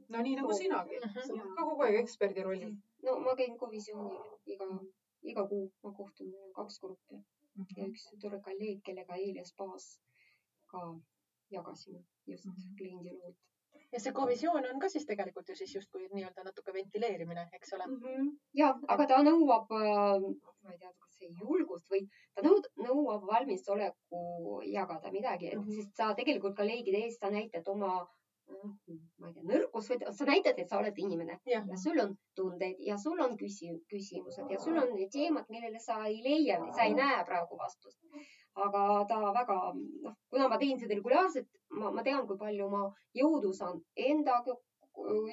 no 0.09 0.21
nii 0.21 0.35
nagu 0.35 0.53
sinagi, 0.53 0.99
Mhm. 1.05 1.19
sa 1.27 1.33
oled 1.33 1.55
ka 1.55 1.63
kogu 1.63 1.81
aeg 1.83 1.95
eksperdi 2.03 2.43
rollis. 2.43 2.75
no 3.03 3.19
ma 3.19 3.35
käin 3.35 3.57
kovisiooni 3.57 4.17
iga, 4.45 4.65
iga 5.23 5.47
kuu 5.47 5.71
ma 5.83 5.91
kohtun, 5.91 6.33
kaks 6.55 6.79
gruppi 6.79 7.23
ja 7.77 7.85
üks 7.85 8.09
tore 8.21 8.39
kolleeg, 8.41 8.81
kellega 8.83 9.15
eile 9.15 9.45
spaas 9.45 9.99
ka 10.71 10.79
jagasime 11.51 12.03
just 12.27 12.45
Mhm. 12.45 12.75
kliendi 12.77 13.11
lood 13.19 13.35
ja 13.93 13.99
see 13.99 14.11
kovisioon 14.11 14.65
on 14.73 14.79
ka 14.79 14.89
siis 14.89 15.05
tegelikult 15.05 15.49
ju 15.49 15.55
siis 15.55 15.75
justkui 15.75 16.07
nii-öelda 16.13 16.43
natuke 16.43 16.73
ventileerimine, 16.73 17.49
eks 17.53 17.73
ole. 17.73 17.85
mm. 17.87 17.99
-hmm. 18.01 18.31
ja, 18.53 18.73
aga 18.87 19.05
ta 19.07 19.17
nõuab, 19.23 19.69
ma 20.63 20.71
ei 20.71 20.77
tea, 20.77 20.91
kas 20.99 21.17
see 21.19 21.29
julgust 21.41 21.89
või 21.91 22.07
ta 22.35 22.41
nõud, 22.41 22.67
nõuab 22.87 23.23
valmisoleku 23.31 24.61
jagada 24.65 25.11
midagi 25.11 25.51
mm, 25.55 25.59
Mhm. 25.61 25.69
-hmm. 25.69 25.75
sest 25.81 25.95
sa 25.95 26.13
tegelikult 26.15 26.55
kolleegide 26.57 26.97
ees 27.05 27.17
sa 27.19 27.29
näitad 27.29 27.67
oma 27.67 28.07
ma 29.17 29.27
ei 29.27 29.33
tea, 29.33 29.43
nõrkust 29.43 29.89
või 29.89 30.13
sa 30.13 30.25
näitad, 30.25 30.59
et 30.59 30.69
sa 30.69 30.77
oled 30.77 30.97
inimene 30.97 31.39
jah, 31.45 31.63
ja 31.67 31.77
sul 31.77 31.99
on 31.99 32.17
tunded 32.35 32.75
ja 32.79 32.97
sul 32.97 33.19
on 33.19 33.37
küsi-, 33.37 33.79
küsimused 33.93 34.51
ja 34.51 34.59
sul 34.59 34.77
on 34.77 34.89
teemad, 35.11 35.45
millele 35.49 35.79
sa 35.79 36.05
ei 36.05 36.21
leia, 36.23 36.59
sa 36.75 36.83
ei 36.83 36.93
näe 36.93 37.23
praegu 37.25 37.57
vastust. 37.57 37.97
Aga 38.55 38.83
ta 39.09 39.17
väga, 39.35 39.57
noh, 40.05 40.15
kuna 40.29 40.47
ma 40.51 40.57
teen 40.57 40.79
seda 40.79 40.95
regulaarselt, 40.95 41.49
ma, 41.79 41.91
ma 41.91 42.03
tean, 42.03 42.23
kui 42.27 42.37
palju 42.39 42.69
ma 42.71 42.85
jõudu 43.19 43.51
saan 43.53 43.81
enda 43.95 44.41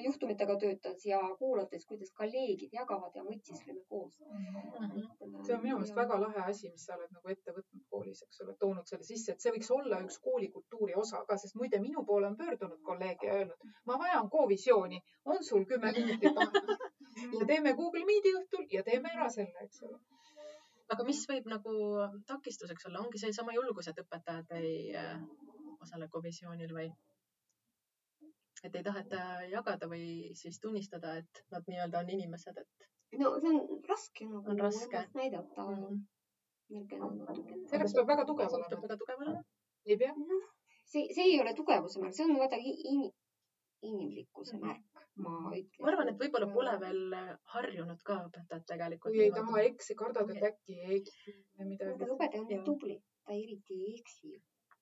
juhtumitega 0.03 0.55
töötades 0.59 1.05
ja 1.05 1.19
kuulates, 1.39 1.85
kuidas 1.87 2.11
kolleegid 2.17 2.73
jagavad 2.75 3.15
ja 3.15 3.23
mõtiskleme 3.23 3.79
koos. 3.89 4.17
see 4.17 5.55
on 5.55 5.61
minu 5.63 5.77
meelest 5.77 5.95
väga 5.95 6.19
lahe 6.19 6.43
asi, 6.49 6.69
mis 6.71 6.85
sa 6.85 6.97
oled 6.97 7.11
nagu 7.15 7.31
ette 7.31 7.55
võtnud 7.57 7.85
koolis, 7.89 8.23
eks 8.25 8.41
ole, 8.43 8.55
toonud 8.59 8.87
selle 8.91 9.07
sisse, 9.07 9.31
et 9.31 9.41
see 9.41 9.53
võiks 9.55 9.71
olla 9.77 10.01
üks 10.03 10.19
koolikultuuri 10.27 10.97
osa 11.03 11.23
ka, 11.29 11.37
sest 11.37 11.55
muide 11.55 11.79
minu 11.79 12.03
poole 12.09 12.27
on 12.27 12.37
pöördunud 12.37 12.81
kolleeg 12.89 13.23
ja 13.23 13.37
öelnud, 13.39 13.69
ma 13.85 13.99
vajan 14.03 14.29
kovisiooni, 14.35 14.99
on 15.25 15.43
sul 15.49 15.65
kümme 15.71 15.93
minutit 15.99 16.43
aega 16.43 16.77
ja 17.39 17.47
teeme 17.53 17.73
Google 17.79 18.05
Meet'i 18.09 18.35
õhtul 18.41 18.67
ja 18.77 18.83
teeme 18.83 19.15
ära 19.15 19.29
selle, 19.37 19.67
eks 19.67 19.83
ole. 19.87 19.99
Aga 20.93 21.05
mis 21.07 21.23
võib 21.29 21.47
nagu 21.51 21.73
takistuseks 22.29 22.85
olla, 22.89 23.01
ongi 23.05 23.21
seesama 23.21 23.53
julgus, 23.55 23.87
et 23.91 23.99
õpetajad 24.03 24.53
ei 24.59 24.93
äh, 24.99 25.17
osale 25.81 26.07
kovisioonil 26.13 26.73
või? 26.77 26.89
et 28.63 28.75
ei 28.79 28.83
taheta 28.83 29.21
jagada 29.51 29.87
või 29.91 30.31
siis 30.39 30.59
tunnistada, 30.63 31.17
et 31.19 31.41
nad 31.51 31.65
nii-öelda 31.67 31.99
on 31.99 32.11
inimesed, 32.15 32.59
et 32.61 33.19
no 33.19 33.33
see 33.43 33.49
on 33.51 33.81
raske 33.89 34.27
nagu 34.29 34.53
On 34.53 34.61
raske. 34.65 35.01
näidata 35.19 35.65
mm. 35.67 35.97
-hmm. 36.69 37.65
selleks 37.71 37.93
peab 37.97 38.07
väga 38.13 38.25
tugev 38.29 38.53
olema. 38.59 38.81
väga 38.85 38.97
tugev 39.01 39.25
olema. 39.25 39.43
ei 39.85 39.97
pea? 39.97 40.13
noh, 40.15 40.47
see, 40.93 41.09
see 41.17 41.25
ei 41.33 41.41
ole 41.41 41.53
tugevuse 41.59 41.99
märk, 41.99 42.15
see 42.15 42.25
on 42.29 42.37
vaata 42.39 42.55
i- 42.71 42.79
in, 42.93 43.03
inimlikkuse 43.91 44.57
märk, 44.63 44.92
ma 45.23 45.51
ütlen. 45.57 45.81
ma 45.85 45.91
arvan, 45.91 46.13
et 46.13 46.21
võib-olla 46.21 46.49
pole 46.53 46.77
veel 46.85 47.17
harjunud 47.55 48.01
ka 48.07 48.19
õpetajad 48.27 48.65
tegelikult. 48.71 49.11
kui 49.11 49.25
ei 49.25 49.35
taha 49.35 49.67
eksi, 49.67 49.97
kardad, 49.99 50.33
et 50.35 50.47
äkki 50.51 50.79
ei 50.79 50.97
eksi 51.01 51.35
või 51.59 51.69
midagi 51.73 51.93
aga. 51.99 52.15
õpetaja 52.15 52.41
on 52.59 52.65
tubli, 52.71 52.97
ta 53.27 53.37
eriti 53.37 53.79
ei 53.79 53.93
eksi. 53.99 54.33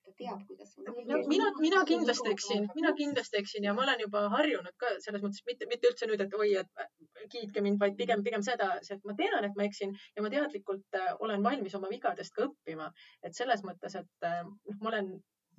ta 0.02 0.12
teab, 0.18 0.40
kuidas 0.48 0.72
on 0.78 0.88
no 0.90 1.18
mina, 1.30 1.48
mina 1.62 1.84
kindlasti 1.86 2.32
eksin, 2.34 2.64
mina 2.74 2.90
kindlasti 2.98 3.38
eksin 3.38 3.68
ja 3.68 3.74
ma 3.76 3.84
olen 3.84 4.00
juba 4.02 4.24
harjunud 4.32 4.74
ka 4.82 4.88
selles 5.04 5.22
mõttes 5.22 5.44
mitte, 5.46 5.68
mitte 5.70 5.92
üldse 5.92 6.08
nüüd, 6.10 6.24
et 6.24 6.34
oi, 6.34 6.48
et 6.58 7.28
kiitke 7.30 7.62
mind, 7.62 7.78
vaid 7.78 7.94
pigem, 8.00 8.24
pigem 8.26 8.42
seda, 8.42 8.72
et 8.82 9.04
ma 9.06 9.14
tean, 9.18 9.46
et 9.46 9.54
ma 9.58 9.68
eksin 9.68 9.94
ja 10.16 10.24
ma 10.24 10.32
teadlikult 10.32 10.98
äh, 10.98 11.12
olen 11.26 11.46
valmis 11.46 11.78
oma 11.78 11.90
vigadest 11.92 12.34
ka 12.34 12.48
õppima. 12.48 12.90
et 13.22 13.38
selles 13.38 13.62
mõttes, 13.68 13.94
et 14.00 14.26
äh, 14.26 14.42
noh, 14.42 14.80
ma 14.82 14.90
olen, 14.90 15.12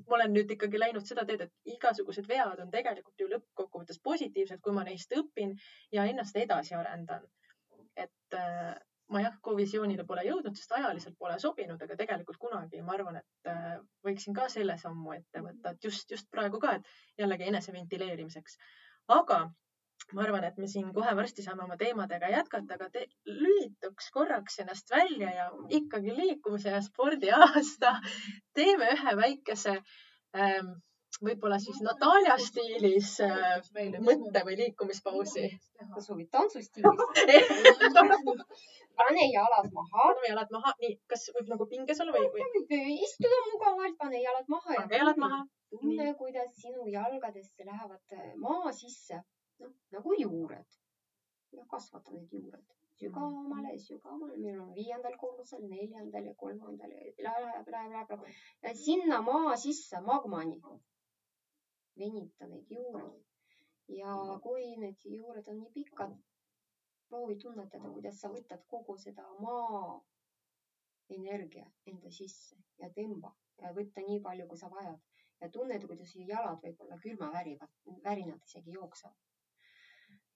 ma 0.07 0.15
olen 0.17 0.33
nüüd 0.35 0.51
ikkagi 0.55 0.79
läinud 0.79 1.05
seda 1.07 1.25
teed, 1.27 1.45
et 1.45 1.75
igasugused 1.75 2.27
vead 2.29 2.61
on 2.63 2.71
tegelikult 2.73 3.19
ju 3.21 3.29
lõppkokkuvõttes 3.31 4.01
positiivsed, 4.03 4.61
kui 4.61 4.73
ma 4.75 4.85
neist 4.87 5.13
õpin 5.17 5.53
ja 5.91 6.05
ennast 6.09 6.37
edasi 6.39 6.75
arendan. 6.79 7.27
et 7.95 8.33
äh, 8.33 8.73
ma 9.13 9.21
jah, 9.21 9.35
kovisioonile 9.45 10.05
pole 10.09 10.23
jõudnud, 10.25 10.55
sest 10.57 10.71
ajaliselt 10.73 11.17
pole 11.19 11.35
sobinud, 11.39 11.81
aga 11.85 11.97
tegelikult 11.99 12.39
kunagi 12.41 12.81
ma 12.81 12.95
arvan, 12.95 13.19
et 13.19 13.51
äh, 13.51 13.75
võiksin 14.07 14.33
ka 14.33 14.47
selle 14.49 14.77
sammu 14.81 15.13
ette 15.13 15.43
võtta, 15.45 15.75
et 15.75 15.85
just, 15.85 16.09
just 16.09 16.29
praegu 16.33 16.61
ka, 16.63 16.79
et 16.79 17.21
jällegi 17.21 17.51
enese 17.51 17.75
ventileerimiseks. 17.75 18.57
aga 19.13 19.39
ma 20.13 20.23
arvan, 20.25 20.43
et 20.47 20.57
me 20.61 20.67
siin 20.67 20.91
kohe 20.93 21.15
varsti 21.17 21.45
saame 21.45 21.63
oma 21.65 21.77
teemadega 21.79 22.29
jätkata, 22.33 22.77
aga 22.77 22.89
te 22.93 23.05
lülituks 23.29 24.09
korraks 24.13 24.59
ennast 24.63 24.91
välja 24.91 25.31
ja 25.37 25.49
ikkagi 25.79 26.15
liikumise 26.17 26.75
ja 26.75 26.81
spordi 26.85 27.31
aasta. 27.31 27.95
Teeme 28.53 28.91
ühe 28.97 29.15
väikese 29.21 29.77
ähm, 30.37 30.73
võib-olla 31.23 31.59
siis 31.63 31.79
Natalja 31.85 32.35
stiilis 32.41 33.15
äh, 33.23 33.59
mõtte 34.03 34.43
või 34.45 34.59
liikumispausi. 34.61 35.49
sa 35.93 36.01
soovid 36.01 36.29
tantsustiilis 36.33 37.97
pane 38.99 39.25
jalad 39.33 39.69
maha, 39.73 40.05
paneme 40.07 40.29
jalad 40.29 40.51
maha, 40.53 40.73
nii, 40.83 40.95
kas 41.09 41.25
võib 41.35 41.51
nagu 41.53 41.67
pinges 41.69 42.01
olla 42.03 42.15
või, 42.15 42.27
või 42.69 42.97
istuda 43.07 43.39
mugavalt, 43.51 43.97
pane 44.01 44.21
jalad 44.23 44.49
maha 44.53 44.77
pange 44.77 44.99
jalad 44.99 45.21
maha. 45.21 45.39
tunne, 45.73 46.09
kuidas 46.19 46.51
sinu 46.61 46.85
jalgadesse 46.91 47.65
lähevad 47.69 48.17
äh, 48.17 48.33
maa 48.41 48.73
sisse, 48.77 49.23
noh 49.59 49.73
nagu 49.95 50.15
juured. 50.19 50.79
Ja 51.51 51.65
kasvata 51.69 52.11
need 52.11 52.31
juured. 52.33 52.71
Sügavamale, 52.99 53.73
sügavamale, 53.79 54.37
meil 54.37 54.59
on 54.61 54.73
viiendal 54.75 55.15
korrusel, 55.21 55.63
neljandal 55.69 56.27
ja 56.29 56.33
kolmandal 56.37 56.91
ja 56.93 57.01
läheb, 57.27 57.69
läheb, 57.75 57.93
läheb, 57.93 58.25
ja 58.63 58.73
sinna 58.77 59.21
maa 59.21 59.55
sisse 59.57 60.01
magmani. 60.01 60.59
venita 61.99 62.47
neid 62.47 62.69
juured. 62.73 63.23
Ja 63.87 64.13
kui 64.41 64.75
need 64.81 65.01
juured 65.05 65.47
on 65.47 65.59
nii 65.59 65.71
pikad, 65.73 66.13
proovi 67.09 67.35
tunnetada, 67.43 67.91
kuidas 67.93 68.21
sa 68.21 68.31
võtad 68.33 68.63
kogu 68.69 68.95
seda 68.97 69.25
maa 69.45 69.99
energia 71.17 71.65
enda 71.91 72.11
sisse 72.11 72.57
ja 72.81 72.89
tõmba 72.95 73.33
ja 73.61 73.73
võtta 73.77 74.01
nii 74.07 74.21
palju, 74.23 74.47
kui 74.49 74.57
sa 74.61 74.69
vajad. 74.73 75.01
Ja 75.41 75.49
tunned, 75.53 75.85
kuidas 75.89 76.15
jalad 76.15 76.61
võib-olla 76.63 76.97
külmavärivad, 77.03 77.71
värinad 78.05 78.41
isegi 78.47 78.77
jooksevad. 78.77 79.32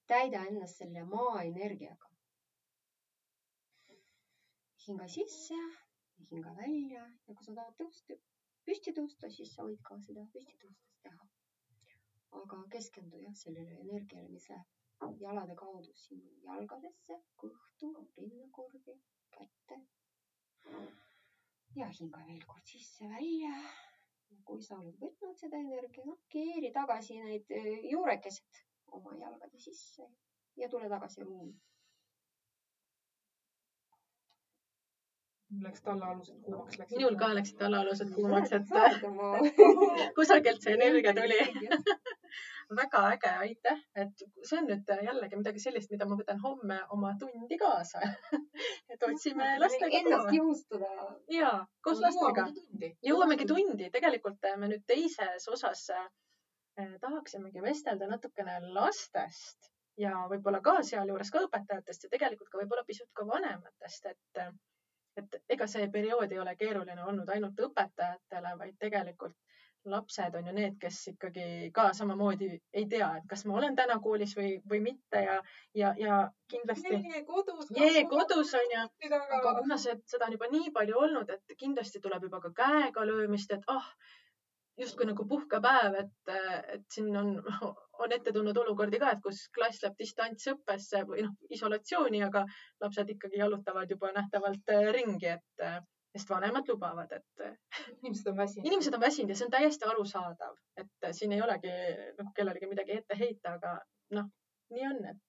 Täida 0.07 0.43
ennast 0.49 0.79
selle 0.81 1.03
maa 1.13 1.41
energiaga. 1.43 2.09
hinga 4.87 5.07
sisse, 5.11 5.55
hinga 6.29 6.53
välja 6.55 7.01
ja 7.03 7.33
kui 7.35 7.43
sa 7.45 7.53
tahad 7.57 7.73
tõusta, 7.79 8.15
püsti 8.67 8.93
tõusta, 8.95 9.27
siis 9.37 9.49
sa 9.55 9.65
võid 9.67 9.81
ka 9.87 9.97
seda 10.05 10.23
püsti 10.35 10.55
tõustes 10.61 10.93
teha. 11.03 11.25
aga 12.41 12.59
keskendu 12.75 13.19
jah 13.23 13.35
sellele 13.35 13.81
energiale, 13.81 14.29
mis 14.35 14.47
läheb 14.51 15.19
jalade 15.23 15.57
kaudu 15.59 15.91
sinu 16.03 16.31
jalgadesse, 16.45 17.17
kõhtu, 17.43 17.91
rinnakorvi, 18.21 18.95
kätte. 19.35 19.81
ja 21.81 21.89
hinga 21.99 22.23
veel 22.29 22.47
kord 22.53 22.71
sisse-välja. 22.75 23.51
kui 24.47 24.63
sa 24.63 24.79
oled 24.79 24.95
võtnud 25.03 25.35
seda 25.43 25.59
energia, 25.59 26.07
noh 26.07 26.23
keeri 26.31 26.71
tagasi 26.79 27.19
need 27.23 27.51
eh, 27.59 27.83
juurekesed 27.91 28.63
oma 28.99 29.15
jalgade 29.23 29.59
sisse 29.69 30.09
ja 30.57 30.69
tule 30.69 30.89
tagasi 30.89 31.23
ruumi. 31.23 31.55
läks 35.63 35.81
tallaalused 35.81 36.39
kuumaks. 36.43 36.77
minul 36.95 37.15
ka 37.15 37.27
läksid 37.35 37.61
allaalused 37.61 38.09
kuumaks, 38.15 38.51
et 38.51 38.67
kusagilt 40.17 40.61
see 40.61 40.73
energia 40.73 41.13
tuli. 41.19 41.39
väga 42.79 43.01
äge, 43.13 43.29
aitäh, 43.43 43.77
et 43.95 44.23
see 44.49 44.57
on 44.59 44.65
nüüd 44.67 44.89
jällegi 45.05 45.39
midagi 45.39 45.61
sellist, 45.63 45.91
mida 45.93 46.05
ma 46.09 46.17
võtan 46.19 46.41
homme 46.43 46.79
oma 46.95 47.13
tundi 47.19 47.57
kaasa. 47.61 48.01
et 48.91 49.03
otsime 49.09 49.53
lastega 49.63 50.01
ennast 50.01 50.27
koos. 50.27 50.35
jõustada. 50.39 51.07
ja 51.37 51.51
koos 51.81 52.03
lastega. 52.03 52.49
jõuamegi 53.09 53.47
tundi, 53.47 53.89
tegelikult 53.93 54.51
me 54.57 54.73
nüüd 54.73 54.83
teises 54.93 55.47
osas 55.55 55.87
tahaksimegi 57.01 57.61
vestelda 57.61 58.07
natukene 58.07 58.59
lastest 58.73 59.71
ja 59.97 60.13
võib-olla 60.29 60.61
ka 60.61 60.77
sealjuures 60.85 61.31
ka 61.33 61.43
õpetajatest 61.47 62.05
ja 62.05 62.13
tegelikult 62.13 62.49
ka 62.51 62.61
võib-olla 62.61 62.85
pisut 62.87 63.09
ka 63.13 63.25
vanematest, 63.27 64.11
et 64.13 64.43
et 65.17 65.37
ega 65.49 65.65
see 65.65 65.87
periood 65.93 66.31
ei 66.31 66.39
ole 66.39 66.53
keeruline 66.55 67.03
olnud 67.03 67.29
ainult 67.33 67.61
õpetajatele, 67.67 68.51
vaid 68.59 68.75
tegelikult 68.79 69.33
lapsed 69.87 70.35
on 70.35 70.47
ju 70.47 70.53
need, 70.53 70.75
kes 70.81 70.97
ikkagi 71.13 71.71
ka 71.73 71.87
samamoodi 71.97 72.49
ei 72.73 72.85
tea, 72.91 73.07
et 73.17 73.27
kas 73.29 73.45
ma 73.47 73.55
olen 73.59 73.75
täna 73.75 73.97
koolis 74.03 74.35
või, 74.37 74.57
või 74.69 74.81
mitte 74.83 75.21
ja, 75.23 75.37
ja, 75.79 75.93
ja 75.97 76.19
kindlasti 76.51 77.23
kodus. 77.27 77.71
kodus 78.11 78.53
on 78.59 78.75
ju, 78.75 78.85
aga 79.39 79.55
kuna 79.61 79.77
see, 79.81 79.95
seda 80.11 80.27
on 80.27 80.37
juba 80.37 80.51
nii 80.51 80.73
palju 80.75 81.01
olnud, 81.07 81.31
et 81.33 81.57
kindlasti 81.57 82.03
tuleb 82.03 82.27
juba 82.27 82.41
ka 82.43 82.53
käega 82.61 83.05
löömist, 83.07 83.53
et 83.55 83.71
ah, 83.73 83.87
justkui 84.77 85.07
nagu 85.09 85.25
puhkepäev, 85.27 85.95
et, 86.03 86.31
et 86.75 86.85
siin 86.93 87.15
on, 87.17 87.35
on 88.03 88.13
ette 88.13 88.33
tulnud 88.33 88.57
olukordi 88.63 88.99
ka, 89.01 89.11
et 89.15 89.21
kus 89.23 89.43
klass 89.55 89.83
läheb 89.83 89.97
distantsõppesse 89.99 91.03
või 91.09 91.25
noh, 91.25 91.35
isolatsiooni, 91.57 92.23
aga 92.27 92.45
lapsed 92.83 93.13
ikkagi 93.15 93.41
jalutavad 93.41 93.93
juba 93.93 94.11
nähtavalt 94.15 94.73
äh, 94.73 94.89
ringi, 94.95 95.33
et 95.37 95.65
äh, 95.65 95.79
sest 96.15 96.29
vanemad 96.29 96.69
lubavad, 96.71 97.11
et 97.11 97.45
äh, 97.45 97.55
inimesed 98.01 98.31
on 98.31 98.37
väsinud. 98.37 98.67
inimesed 98.69 98.97
on 98.97 99.05
väsinud 99.05 99.33
ja 99.33 99.39
see 99.39 99.47
on 99.47 99.55
täiesti 99.57 99.89
arusaadav, 99.89 100.59
et 100.83 101.09
siin 101.19 101.33
ei 101.35 101.41
olegi 101.45 101.73
noh, 102.19 102.33
kellelegi 102.35 102.69
midagi 102.69 102.99
ette 102.99 103.17
heita, 103.19 103.57
aga 103.57 103.77
noh, 104.17 104.29
nii 104.73 104.87
on, 104.91 105.03
et, 105.13 105.23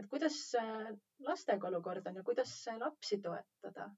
et 0.00 0.08
kuidas 0.10 0.38
äh, 0.60 0.92
lastega 1.26 1.68
olukord 1.72 2.06
on 2.10 2.20
ja 2.20 2.26
kuidas 2.26 2.52
äh, 2.68 2.78
lapsi 2.80 3.20
toetada 3.24 3.90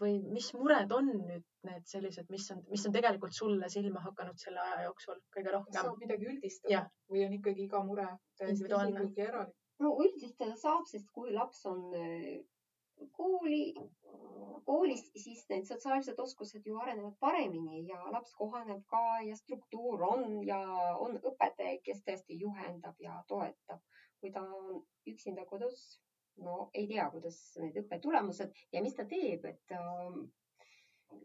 või 0.00 0.18
mis 0.34 0.50
mured 0.54 0.92
on 0.94 1.08
nüüd 1.12 1.46
need 1.68 1.86
sellised, 1.90 2.28
mis 2.30 2.46
on, 2.54 2.60
mis 2.72 2.84
on 2.86 2.94
tegelikult 2.94 3.34
sulle 3.36 3.68
silma 3.72 4.02
hakanud 4.04 4.38
selle 4.40 4.60
aja 4.64 4.84
jooksul 4.86 5.18
kõige 5.34 5.54
rohkem? 5.54 5.78
saab 5.78 6.02
midagi 6.02 6.28
üldistada 6.32 6.74
Jah. 6.74 6.92
või 7.10 7.24
on 7.26 7.34
ikkagi 7.38 7.66
iga 7.66 7.82
mure 7.84 8.06
täiesti 8.40 8.68
isiklik 8.68 9.18
ja 9.18 9.32
eraldi? 9.32 9.56
no 9.82 9.96
üldistada 10.04 10.56
saab, 10.60 10.86
sest 10.90 11.10
kui 11.14 11.34
laps 11.34 11.64
on 11.70 11.82
äh, 11.98 12.38
kooli, 13.12 13.74
koolis, 14.66 15.04
siis 15.22 15.44
need 15.50 15.66
sotsiaalsed 15.68 16.18
oskused 16.22 16.66
ju 16.66 16.78
arenevad 16.82 17.14
paremini 17.20 17.84
ja 17.90 18.00
laps 18.14 18.34
kohaneb 18.38 18.82
ka 18.90 19.02
ja 19.26 19.36
struktuur 19.38 20.02
on 20.08 20.42
ja 20.46 20.58
on 20.98 21.18
õpetaja, 21.18 21.78
kes 21.84 22.02
tõesti 22.06 22.40
juhendab 22.42 22.98
ja 23.00 23.22
toetab. 23.28 23.82
kui 24.18 24.32
ta 24.34 24.40
on 24.42 24.80
üksinda 25.06 25.44
kodus, 25.46 26.00
no 26.44 26.70
ei 26.74 26.86
tea, 26.90 27.08
kuidas 27.12 27.38
need 27.62 27.78
õppetulemused 27.82 28.60
ja 28.72 28.82
mis 28.84 28.96
ta 28.96 29.06
teeb, 29.08 29.44
et 29.48 29.74
ähm, 29.76 30.26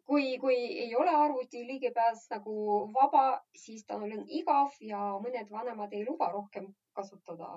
kui, 0.07 0.37
kui 0.41 0.55
ei 0.85 0.95
ole 0.95 1.13
arvuti 1.15 1.65
ligipääs 1.67 2.25
nagu 2.31 2.55
vaba, 2.95 3.25
siis 3.65 3.85
tal 3.87 4.05
on 4.07 4.25
igav 4.41 4.75
ja 4.81 5.01
mõned 5.23 5.51
vanemad 5.51 5.93
ei 5.93 6.05
luba 6.07 6.31
rohkem 6.31 6.71
kasutada 6.93 7.49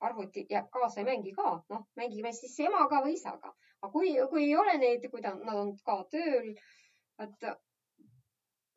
arvutit 0.00 0.50
ja 0.50 0.64
kaasa 0.72 1.00
ei 1.00 1.08
mängi 1.08 1.34
ka, 1.36 1.56
noh, 1.72 1.86
mängime 1.98 2.32
siis 2.36 2.58
emaga 2.60 3.02
või 3.04 3.16
isaga. 3.18 3.52
aga 3.82 3.92
kui, 3.92 4.14
kui 4.30 4.44
ei 4.44 4.56
ole 4.56 4.78
neid, 4.78 5.08
kui 5.10 5.22
ta, 5.22 5.34
nad 5.34 5.58
on 5.58 5.72
ka 5.86 6.02
tööl, 6.10 6.52
et 7.22 7.48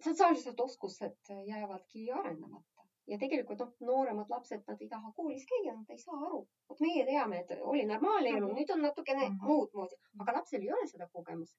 sotsiaalsed 0.03 0.60
oskused 0.60 1.36
jäävadki 1.47 2.10
arenemata 2.12 2.74
ja 3.07 3.17
tegelikult 3.21 3.59
noh, 3.59 3.73
nooremad 3.89 4.29
lapsed, 4.29 4.63
nad 4.67 4.81
ei 4.81 4.87
taha 4.89 5.11
koolis 5.15 5.45
käia, 5.51 5.75
nad 5.75 5.89
ei 5.89 5.97
saa 5.97 6.17
aru. 6.27 6.47
vot 6.69 6.79
meie 6.81 7.05
teame, 7.05 7.39
et 7.39 7.51
oli 7.61 7.85
normaalne 7.85 8.29
elu, 8.37 8.47
nüüd 8.53 8.71
on 8.73 8.81
natukene 8.81 9.29
Mhm. 9.29 9.45
muud 9.45 9.69
moodi, 9.73 9.95
aga 10.19 10.33
lapsel 10.39 10.61
ei 10.61 10.71
ole 10.71 10.87
seda 10.87 11.07
kogemust. 11.13 11.57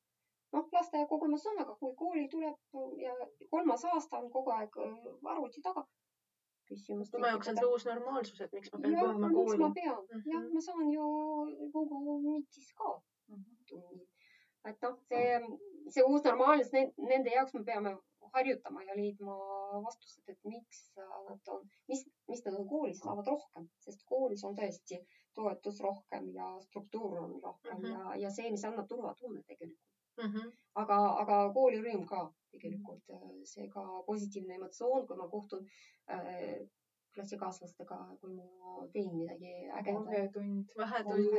noh, 0.53 0.69
lasteaia 0.73 1.07
kogemus 1.07 1.47
on, 1.47 1.59
aga 1.61 1.75
kui 1.75 1.95
kooli 1.97 2.29
tuleb 2.29 2.57
ja 3.03 3.15
kolmas 3.51 3.85
aasta 3.85 4.19
on 4.19 4.31
kogu 4.31 4.51
aeg 4.51 4.77
äh, 4.79 5.31
arvuti 5.33 5.61
taga, 5.63 5.87
küsimust 6.71 7.11
tema 7.13 7.29
jaoks 7.29 7.49
on 7.49 7.57
see 7.57 7.67
uus 7.73 7.85
normaalsus, 7.87 8.41
et 8.41 8.53
miks 8.53 8.73
ma 8.73 8.79
pean 8.81 8.95
tulema 8.99 9.29
miks 9.29 9.35
kooli 9.39 9.59
ma 9.59 9.71
pean 9.75 9.97
mm, 9.97 10.21
-hmm. 10.21 10.33
jah, 10.33 10.45
ma 10.55 10.61
saan 10.61 10.93
ju 10.93 11.07
Google 11.73 12.21
Meetis 12.23 12.73
ka 12.79 13.01
tunnid. 13.69 14.09
et 14.65 14.83
noh, 14.83 14.97
see, 15.09 15.41
see 15.95 16.05
uus 16.05 16.25
normaalsus, 16.25 16.73
nende 16.99 17.31
jaoks 17.35 17.55
me 17.55 17.65
peame 17.65 17.97
harjutama 18.35 18.83
ja 18.85 18.97
leidma 18.97 19.37
vastused, 19.85 20.25
et 20.29 20.39
miks 20.45 20.81
nad 20.97 21.53
on, 21.55 21.63
mis, 21.89 22.05
mis 22.29 22.43
nad 22.45 22.55
on 22.59 22.69
koolis 22.69 23.01
saavad 23.05 23.27
rohkem, 23.33 23.69
sest 23.85 24.03
koolis 24.11 24.45
on 24.45 24.57
tõesti 24.59 24.99
toetus 25.35 25.81
rohkem 25.85 26.29
ja 26.35 26.49
struktuur 26.61 27.19
on 27.23 27.37
rohkem 27.43 27.79
Mhm. 27.83 27.93
ja, 27.93 28.15
ja 28.25 28.31
see, 28.31 28.51
mis 28.51 28.65
annab 28.65 28.89
turvatunne 28.89 29.43
tegelikult. 29.43 29.85
mm. 30.17 30.33
-hmm. 30.33 30.53
aga, 30.83 30.97
aga 31.23 31.37
koolirõõm 31.55 32.07
ka 32.09 32.21
tegelikult, 32.51 33.03
see 33.45 33.69
ka 33.69 33.83
positiivne 34.07 34.55
emotsioon, 34.55 35.07
kui 35.07 35.17
ma 35.17 35.29
kohtun 35.29 35.67
äh, 36.11 36.61
klassikaaslastega, 37.17 37.99
kui 38.21 38.35
ma 38.37 38.87
teen 38.93 39.13
midagi 39.17 39.53
ägedat. 39.81 40.05
vahetund. 40.09 40.75
vahetund. 40.81 41.31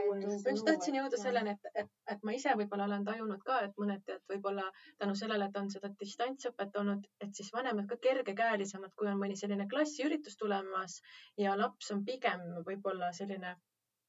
Ma 0.46 0.54
just 0.56 0.66
tahtsin 0.70 0.98
jõuda 1.00 1.20
selleni, 1.22 1.54
et, 1.56 1.70
et, 1.84 1.92
et 2.14 2.26
ma 2.28 2.36
ise 2.38 2.56
võib-olla 2.62 2.88
olen 2.90 3.06
tajunud 3.08 3.44
ka, 3.48 3.60
et 3.68 3.78
mõneti, 3.82 4.18
et 4.18 4.34
võib-olla 4.34 4.66
tänu 5.04 5.16
sellele, 5.22 5.50
et 5.50 5.62
on 5.62 5.70
seda 5.74 5.92
distantsõpet 6.02 6.82
olnud, 6.82 7.06
et 7.26 7.40
siis 7.40 7.54
vanemad 7.54 7.90
ka 7.92 8.00
kergekäelisemad, 8.08 8.96
kui 8.98 9.12
on 9.12 9.22
mõni 9.22 9.38
selline 9.40 9.70
klassiüritus 9.72 10.40
tulemas 10.42 11.00
ja 11.46 11.56
laps 11.60 11.94
on 11.96 12.04
pigem 12.10 12.44
võib-olla 12.68 13.14
selline, 13.22 13.56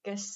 kes 0.09 0.28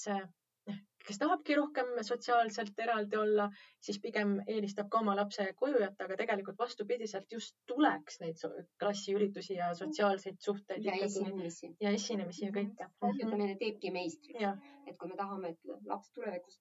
kes 1.06 1.18
tahabki 1.22 1.56
rohkem 1.58 1.90
sotsiaalselt 2.08 2.78
eraldi 2.84 3.18
olla, 3.18 3.48
siis 3.86 3.98
pigem 4.02 4.36
eelistab 4.46 4.90
ka 4.92 5.00
oma 5.02 5.16
lapse 5.18 5.46
koju 5.58 5.80
jätta, 5.82 6.06
aga 6.08 6.18
tegelikult 6.22 6.58
vastupidiselt 6.58 7.32
just 7.36 7.56
tuleks 7.72 8.20
neid 8.22 8.44
klassiüritusi 8.82 9.58
ja 9.58 9.72
sotsiaalseid 9.74 10.40
suhteid 10.48 10.84
ja 10.84 10.96
esinemisi. 11.08 11.74
ja 11.80 11.90
esinemisi 12.00 12.46
ja 12.46 12.54
kõike. 12.58 12.90
harjutamine 13.06 13.56
teebki 13.64 13.90
meistriks. 13.90 14.66
et 14.86 14.98
kui 14.98 15.08
me 15.08 15.16
tahame, 15.16 15.54
et 15.56 15.76
laps 15.86 16.10
tulevikus 16.12 16.60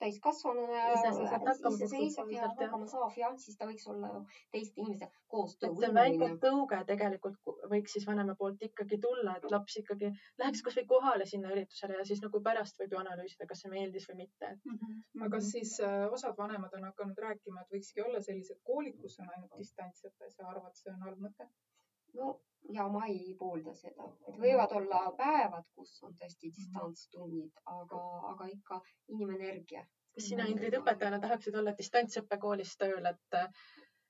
täiskasvanuna 0.00 0.84
iseseisev 0.96 2.30
ja 2.34 2.48
hakkama 2.48 2.86
saab 2.90 3.16
jah, 3.20 3.34
siis 3.38 3.58
ta 3.60 3.68
võiks 3.68 3.86
olla 3.90 4.10
ju 4.14 4.20
teiste 4.54 4.80
inimeste 4.80 5.06
et 5.06 5.14
see 5.14 5.92
väike 5.94 6.18
koostöövõimeline. 6.18 6.38
tõuge 6.44 6.80
tegelikult 6.88 7.36
ku- 7.44 7.56
võiks 7.72 7.94
siis 7.96 8.06
vanema 8.08 8.34
poolt 8.38 8.62
ikkagi 8.68 8.98
tulla, 9.04 9.36
et 9.38 9.46
laps 9.54 9.76
ikkagi 9.82 10.12
läheks 10.42 10.62
kasvõi 10.66 10.86
kohale 10.94 11.26
sinna 11.32 11.52
üritusele 11.54 11.98
ja 12.00 12.04
siis 12.08 12.22
nagu 12.24 12.42
pärast 12.48 12.80
võib 12.82 12.96
ju 12.96 13.02
analüüsida, 13.02 13.46
kas 13.50 13.64
see 13.64 13.72
meeldis 13.74 14.08
või 14.10 14.22
mitte. 14.24 14.52
aga 15.20 15.30
kas 15.36 15.50
siis 15.54 15.76
äh, 15.84 16.06
osad 16.18 16.36
vanemad 16.38 16.74
on 16.78 16.88
hakanud 16.90 17.18
rääkima, 17.26 17.62
et 17.64 17.74
võikski 17.76 18.04
olla 18.06 18.20
sellised 18.20 18.60
koolid, 18.64 18.96
kus 19.00 19.18
on 19.20 19.30
ainult 19.34 19.58
distantsõpe, 19.58 20.30
sa 20.30 20.48
arvad, 20.54 20.74
see 20.74 20.92
on 20.92 21.02
halb 21.08 21.26
mõte? 21.28 21.50
no 22.14 22.38
ja 22.74 22.88
ma 22.88 23.04
ei 23.10 23.34
poolda 23.38 23.74
seda, 23.74 24.08
et 24.28 24.38
võivad 24.40 24.72
olla 24.78 25.00
päevad, 25.18 25.66
kus 25.74 25.96
on 26.06 26.14
tõesti 26.20 26.52
distantstunnid, 26.56 27.62
aga, 27.74 28.02
aga 28.32 28.48
ikka 28.54 28.80
inimenergia. 29.08 29.84
kas 30.14 30.26
sina, 30.28 30.46
Ingrid, 30.50 30.74
õpetajana 30.80 31.20
tahaksid 31.22 31.54
olla 31.54 31.74
distantsõppekoolis 31.78 32.76
tööl, 32.80 33.06
et 33.06 33.38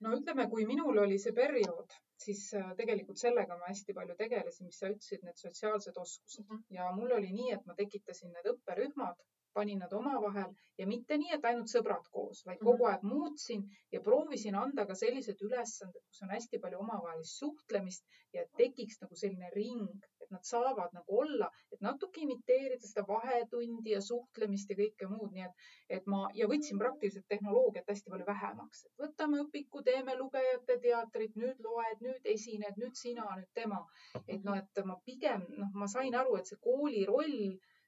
no 0.05 0.14
ütleme, 0.16 0.46
kui 0.53 0.64
minul 0.68 0.99
oli 1.03 1.18
see 1.23 1.35
periood, 1.37 1.96
siis 2.25 2.46
äh, 2.57 2.70
tegelikult 2.79 3.20
sellega 3.20 3.57
ma 3.59 3.68
hästi 3.68 3.96
palju 3.96 4.16
tegelesin, 4.18 4.68
mis 4.70 4.81
sa 4.81 4.88
ütlesid, 4.92 5.25
need 5.27 5.40
sotsiaalsed 5.40 6.01
oskused. 6.05 6.46
Mhm. 6.46 6.64
ja 6.77 6.90
mul 6.96 7.12
oli 7.18 7.33
nii, 7.37 7.53
et 7.57 7.66
ma 7.68 7.77
tekitasin 7.79 8.33
need 8.37 8.49
õpperühmad, 8.55 9.20
panin 9.54 9.80
nad 9.82 9.92
omavahel 9.92 10.52
ja 10.78 10.86
mitte 10.88 11.18
nii, 11.20 11.34
et 11.36 11.46
ainult 11.50 11.72
sõbrad 11.72 12.06
koos, 12.14 12.44
vaid 12.46 12.60
kogu 12.64 12.86
aeg 12.90 13.02
muutsin 13.06 13.66
ja 13.92 14.00
proovisin 14.04 14.56
anda 14.60 14.86
ka 14.88 14.96
sellised 14.98 15.42
ülesanded, 15.46 16.02
kus 16.08 16.22
on 16.24 16.32
hästi 16.34 16.60
palju 16.62 16.80
omavahelist 16.84 17.42
suhtlemist 17.42 18.06
ja 18.36 18.46
tekiks 18.60 19.00
nagu 19.02 19.18
selline 19.22 19.50
ring, 19.54 20.06
et 20.24 20.30
nad 20.34 20.46
saavad 20.46 20.94
nagu 20.96 21.18
olla, 21.24 21.50
et 21.74 21.82
natuke 21.84 22.22
imiteerida 22.24 22.86
seda 22.86 23.04
vahetundi 23.08 23.94
ja 23.96 24.00
suhtlemist 24.06 24.70
ja 24.72 24.78
kõike 24.78 25.08
muud, 25.10 25.32
nii 25.34 25.46
et, 25.48 25.64
et 25.98 26.06
ma 26.14 26.22
ja 26.38 26.48
võtsin 26.50 26.80
praktiliselt 26.80 27.26
tehnoloogiat 27.34 27.90
hästi 27.92 28.14
palju 28.14 28.28
vähemaks, 28.30 28.84
et 28.86 29.04
võtame 29.04 29.42
õpiku, 29.44 29.82
teeme 29.90 30.16
lugejate 30.20 30.78
teatrit, 30.86 31.34
nüüd 31.42 31.60
loed, 31.66 32.06
nüüd 32.06 32.30
esined, 32.36 32.78
nüüd 32.80 32.96
sina, 33.02 33.26
nüüd 33.36 33.50
tema. 33.58 33.82
et 34.26 34.46
noh, 34.46 34.56
et 34.56 34.84
ma 34.86 34.96
pigem 35.04 35.44
noh, 35.58 35.74
ma 35.74 35.90
sain 35.90 36.14
aru, 36.22 36.38
et 36.38 36.48
see 36.48 36.62
kooli 36.64 37.04
roll 37.08 37.36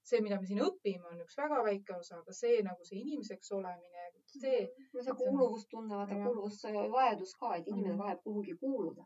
see, 0.03 0.21
mida 0.21 0.41
me 0.41 0.47
siin 0.47 0.61
õpime, 0.65 1.07
on 1.13 1.21
üks 1.25 1.37
väga 1.39 1.63
väike 1.65 1.95
osa, 1.99 2.19
aga 2.19 2.33
see 2.35 2.63
nagu 2.67 2.85
see 2.85 2.99
inimeseks 3.01 3.53
olemine, 3.59 4.09
see 4.27 4.63
see 5.03 5.15
kuuluvustunne, 5.19 5.95
vaata 5.95 6.17
kuuluvusvajadus 6.25 7.35
ka, 7.41 7.55
et 7.57 7.67
inimene 7.69 7.95
Mhm. 7.95 7.99
vajab 8.05 8.23
kuhugi 8.23 8.57
kuuluda. 8.61 9.05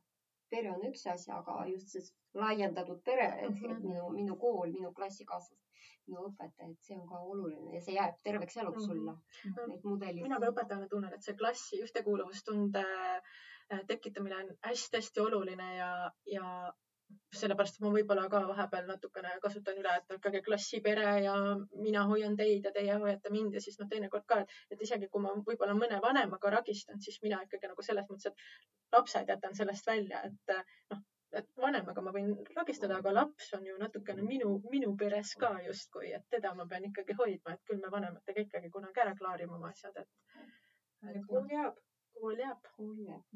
pere 0.51 0.71
on 0.71 0.83
üks 0.87 1.01
asi, 1.11 1.31
aga 1.35 1.65
just 1.67 1.89
see 1.89 2.01
laiendatud 2.35 3.01
pere, 3.05 3.25
et, 3.43 3.51
et 3.51 3.79
Mhm. 3.79 3.87
minu, 3.87 4.09
minu 4.15 4.37
kool, 4.39 4.71
minu 4.73 4.93
klassikaaslased, 4.95 5.59
minu 6.07 6.21
õpetaja, 6.29 6.71
et 6.71 6.83
see 6.87 6.95
on 6.97 7.09
ka 7.09 7.19
oluline 7.19 7.75
ja 7.75 7.81
see 7.81 7.95
jääb 7.97 8.15
terveks 8.23 8.57
eluks 8.57 8.87
Mhm. 8.87 8.87
sulle. 8.87 9.17
Need 9.67 9.83
mudelid. 9.85 10.23
mina 10.23 10.39
ka 10.39 10.47
õpetajana 10.53 10.89
tunnen, 10.89 11.13
et 11.13 11.23
see 11.23 11.35
klassi 11.35 11.83
ühtekuuluvustunde 11.83 12.85
äh, 13.73 13.81
tekitamine 13.89 14.37
on 14.37 14.57
hästi-hästi 14.63 15.21
oluline 15.21 15.77
ja, 15.77 16.11
ja 16.27 16.73
sellepärast 17.41 17.81
ma 17.83 17.91
võib-olla 17.95 18.27
ka 18.33 18.41
vahepeal 18.49 18.87
natukene 18.89 19.35
kasutan 19.43 19.79
üle, 19.81 19.97
et 20.01 20.15
ikkagi 20.17 20.41
klassipere 20.47 21.09
ja 21.25 21.35
mina 21.87 22.05
hoian 22.11 22.37
teid 22.39 22.65
ja 22.69 22.73
teie 22.77 22.97
hoiate 23.03 23.33
mind 23.35 23.59
ja 23.59 23.63
siis 23.65 23.79
noh, 23.81 23.89
teinekord 23.91 24.25
ka, 24.31 24.41
et, 24.45 24.55
et 24.75 24.87
isegi 24.87 25.09
kui 25.13 25.25
ma 25.25 25.35
võib-olla 25.49 25.77
mõne 25.79 26.01
vanemaga 26.05 26.55
ragistan, 26.57 27.03
siis 27.03 27.21
mina 27.27 27.43
ikkagi 27.45 27.71
nagu 27.73 27.85
selles 27.89 28.09
mõttes, 28.11 28.33
et 28.33 28.97
lapsed 28.97 29.35
jätan 29.35 29.59
sellest 29.59 29.91
välja, 29.91 30.23
et 30.31 30.55
noh, 30.95 31.05
et 31.41 31.49
vanemaga 31.61 32.05
ma 32.05 32.13
võin 32.17 32.35
ragistada, 32.57 33.01
aga 33.01 33.15
laps 33.15 33.51
on 33.59 33.67
ju 33.69 33.79
natukene 33.81 34.25
minu, 34.27 34.53
minu 34.73 34.95
peres 35.01 35.35
ka 35.41 35.57
justkui, 35.67 36.13
et 36.19 36.29
teda 36.33 36.55
ma 36.59 36.69
pean 36.71 36.87
ikkagi 36.91 37.17
hoidma, 37.19 37.57
et 37.57 37.65
küll 37.71 37.83
me 37.83 37.93
vanematega 37.93 38.47
ikkagi 38.47 38.71
kunagi 38.77 39.05
ära 39.05 39.17
klaarime 39.19 39.59
oma 39.59 39.73
asjad, 39.75 39.99
et, 40.05 40.47
et 41.13 41.27
kool 41.29 41.51
jääb. 41.53 41.83
kool 42.21 42.47
jääb. 42.47 42.71
kool 42.79 43.03
jääb. 43.09 43.27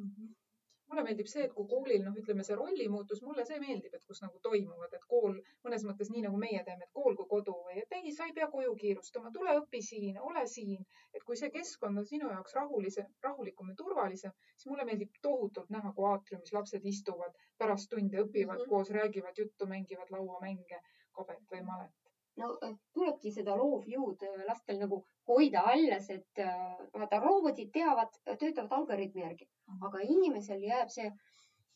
Mulle 0.90 1.04
meeldib 1.06 1.28
see, 1.30 1.44
et 1.46 1.52
kui 1.56 1.68
koolil, 1.70 2.02
noh, 2.04 2.16
ütleme 2.22 2.44
see 2.46 2.56
rollimuutus, 2.58 3.22
mulle 3.26 3.44
see 3.48 3.60
meeldib, 3.62 3.94
et 3.96 4.06
kus 4.08 4.22
nagu 4.24 4.40
toimuvad, 4.46 4.96
et 4.98 5.04
kool 5.12 5.36
mõnes 5.66 5.84
mõttes 5.88 6.10
nii 6.14 6.24
nagu 6.26 6.40
meie 6.44 6.62
teeme, 6.66 6.88
et 6.88 6.94
kool 6.98 7.16
kui 7.20 7.28
kodu 7.34 7.54
või 7.68 7.78
et 7.82 7.94
ei, 7.98 8.14
sa 8.16 8.26
ei 8.28 8.34
pea 8.38 8.48
koju 8.54 8.74
kiirustama, 8.82 9.32
tule 9.36 9.54
õpi 9.60 9.82
siin, 9.90 10.18
ole 10.30 10.46
siin. 10.54 10.86
et 11.14 11.24
kui 11.26 11.38
see 11.38 11.50
keskkond 11.54 12.02
on 12.02 12.06
sinu 12.06 12.28
jaoks 12.30 12.54
rahulise, 12.58 13.06
rahulikum 13.26 13.72
ja 13.72 13.78
turvalisem, 13.82 14.34
siis 14.56 14.70
mulle 14.72 14.86
meeldib 14.90 15.16
tohutult 15.22 15.70
näha, 15.76 15.94
kui 15.96 16.06
aatriumis 16.10 16.54
lapsed 16.58 16.86
istuvad 16.94 17.34
pärast 17.58 17.90
tunde, 17.94 18.22
õpivad 18.26 18.58
mm. 18.58 18.64
-hmm. 18.64 18.74
koos, 18.74 18.94
räägivad 18.98 19.42
juttu, 19.44 19.66
mängivad 19.66 20.14
lauamänge, 20.16 20.82
kabet 21.18 21.54
või 21.54 21.66
malet. 21.72 22.09
No 22.40 22.50
äh, 22.66 22.74
tulebki 22.96 23.32
seda 23.34 23.56
loovjõud 23.58 24.24
äh, 24.26 24.44
lastel 24.48 24.80
nagu 24.82 25.00
hoida 25.30 25.64
alles, 25.72 26.08
et 26.14 26.42
äh, 26.44 26.54
vaata, 26.94 27.20
robotid 27.24 27.72
teavad, 27.74 28.16
töötavad 28.30 28.72
algoritmi 28.80 29.24
järgi, 29.26 29.48
aga 29.88 30.02
inimesel 30.06 30.64
jääb 30.66 30.92
see 30.94 31.10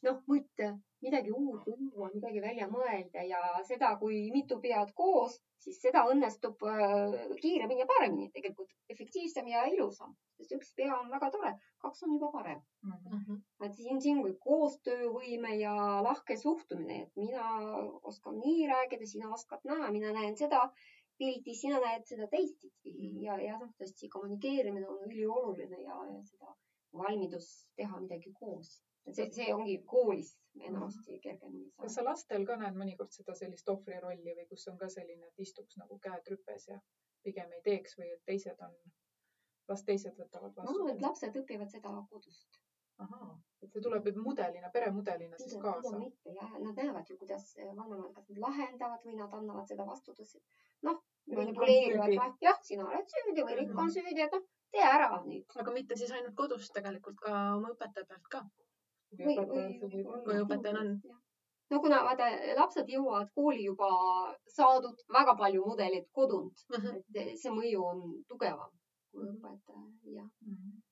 noh, 0.07 0.21
mõte 0.31 0.71
midagi 1.05 1.33
uut 1.37 1.67
luua, 1.69 2.09
midagi 2.15 2.41
välja 2.41 2.69
mõelda 2.71 3.25
ja 3.29 3.41
seda, 3.69 3.91
kui 4.01 4.31
mitu 4.33 4.57
pead 4.63 4.93
koos, 4.97 5.37
siis 5.61 5.81
seda 5.83 6.05
õnnestub 6.09 6.65
äh, 6.69 7.17
kiiremini 7.41 7.85
ja 7.85 7.89
paremini, 7.91 8.31
tegelikult 8.33 8.73
efektiivsem 8.93 9.49
ja 9.53 9.67
ilusam, 9.73 10.15
sest 10.39 10.55
üks 10.57 10.73
pea 10.79 10.97
on 10.97 11.13
väga 11.13 11.31
tore, 11.35 11.53
kaks 11.85 12.05
on 12.07 12.17
juba 12.17 12.31
parem. 12.39 12.65
Mhm. 12.85 13.39
et 13.65 13.77
siin, 13.77 14.01
siin 14.05 14.21
kui 14.25 14.35
koostöövõime 14.41 15.55
ja 15.61 15.75
lahke 16.05 16.37
suhtumine, 16.41 17.03
et 17.05 17.17
mina 17.17 17.47
oskan 18.11 18.41
nii 18.41 18.67
rääkida, 18.73 19.09
sina 19.09 19.33
oskad 19.33 19.65
naa, 19.69 19.91
mina 19.93 20.13
näen 20.13 20.37
seda 20.37 20.67
pilti, 21.19 21.55
sina 21.55 21.81
näed 21.81 22.05
seda 22.09 22.29
teistpidi 22.33 23.11
ja, 23.25 23.39
ja 23.41 23.59
noh, 23.61 23.71
tõesti 23.79 24.11
kommunikeerimine 24.13 24.89
on 24.89 25.05
ülioluline 25.09 25.81
ja, 25.85 26.01
ja 26.11 26.21
seda 26.27 26.57
valmidus 26.95 27.49
teha 27.77 28.01
midagi 28.01 28.33
koos. 28.41 28.77
See, 29.13 29.31
see 29.37 29.55
ongi 29.55 29.79
koolis 29.87 30.35
enamasti 30.61 31.19
kergemini 31.21 31.71
kas 31.71 31.95
saada. 31.95 31.95
sa 31.95 32.05
lastel 32.11 32.45
ka 32.49 32.57
näed 32.61 32.77
mõnikord 32.81 33.13
seda 33.17 33.35
sellist 33.39 33.69
ohvri 33.69 34.01
rolli 34.01 34.37
või 34.39 34.47
kus 34.51 34.69
on 34.73 34.79
ka 34.81 34.89
selline, 34.97 35.31
et 35.31 35.47
istuks 35.47 35.79
nagu 35.81 35.99
käed 36.07 36.31
rüpes 36.33 36.69
ja 36.71 36.79
pigem 37.25 37.57
ei 37.57 37.65
teeks 37.69 37.99
või 37.99 38.13
et 38.15 38.23
teised 38.29 38.61
on, 38.67 38.77
las 39.69 39.85
teised 39.89 40.21
võtavad 40.21 40.55
ma 40.57 40.69
arvan, 40.69 40.93
et 40.93 40.95
vastu? 40.95 41.07
lapsed 41.09 41.41
õpivad 41.43 41.75
seda 41.75 41.95
kodust. 42.11 42.61
ahaa, 43.05 43.31
et 43.63 43.73
see 43.75 43.83
tuleb 43.83 44.07
mudelina, 44.23 44.71
peremudelina 44.75 45.39
siis 45.41 45.57
pigem 45.57 45.65
kaasa. 45.65 45.99
mitte 45.99 46.35
ja 46.37 46.51
nad 46.53 46.77
näevad 46.79 47.11
ju, 47.11 47.19
kuidas 47.19 47.49
vanemad, 47.59 48.13
kas 48.15 48.29
nad 48.31 48.43
lahendavad 48.47 49.09
või 49.09 49.17
nad 49.19 49.35
annavad 49.41 49.73
seda 49.73 49.87
vastutust. 49.89 50.39
noh, 50.89 51.03
Riik 51.25 51.39
on 51.39 51.41
manipuleerivad, 51.41 52.15
noh, 52.21 52.37
jah, 52.45 52.59
sina 52.63 52.85
oled 52.87 53.09
süüdi 53.09 53.47
või 53.49 53.57
Rikk 53.61 53.79
on 53.81 53.91
süüdi, 53.91 54.21
et 54.21 54.37
noh, 54.37 54.45
tee 54.75 54.85
ära 54.85 55.09
nüüd. 55.25 55.57
aga 55.63 55.73
mitte 55.73 55.97
siis 55.97 56.13
ainult 56.13 56.37
kodus, 56.37 56.71
tegelikult 56.77 57.19
ka 57.27 57.33
oma 57.57 57.73
õpetaja 57.75 58.07
pealt 58.11 58.31
ka. 58.37 58.45
Või, 59.19 59.37
või, 59.49 60.03
Kui 60.25 60.35
õpetajal 60.45 60.79
on. 60.81 61.01
no 61.71 61.81
kuna 61.81 62.03
vaata, 62.05 62.27
lapsed 62.57 62.89
jõuavad 62.89 63.31
kooli 63.35 63.65
juba 63.65 63.89
saadud 64.57 64.99
väga 65.13 65.35
palju 65.37 65.65
mudeleid 65.67 66.07
kodunt, 66.13 66.65
Mhm. 66.71 66.97
et 67.15 67.39
see 67.39 67.51
mõju 67.51 67.85
on 67.85 68.25
tugevam 68.29 68.71
kui 69.13 69.23
õpetaja 69.29 69.85
ja 70.17 70.23
Mhm. 70.43 70.83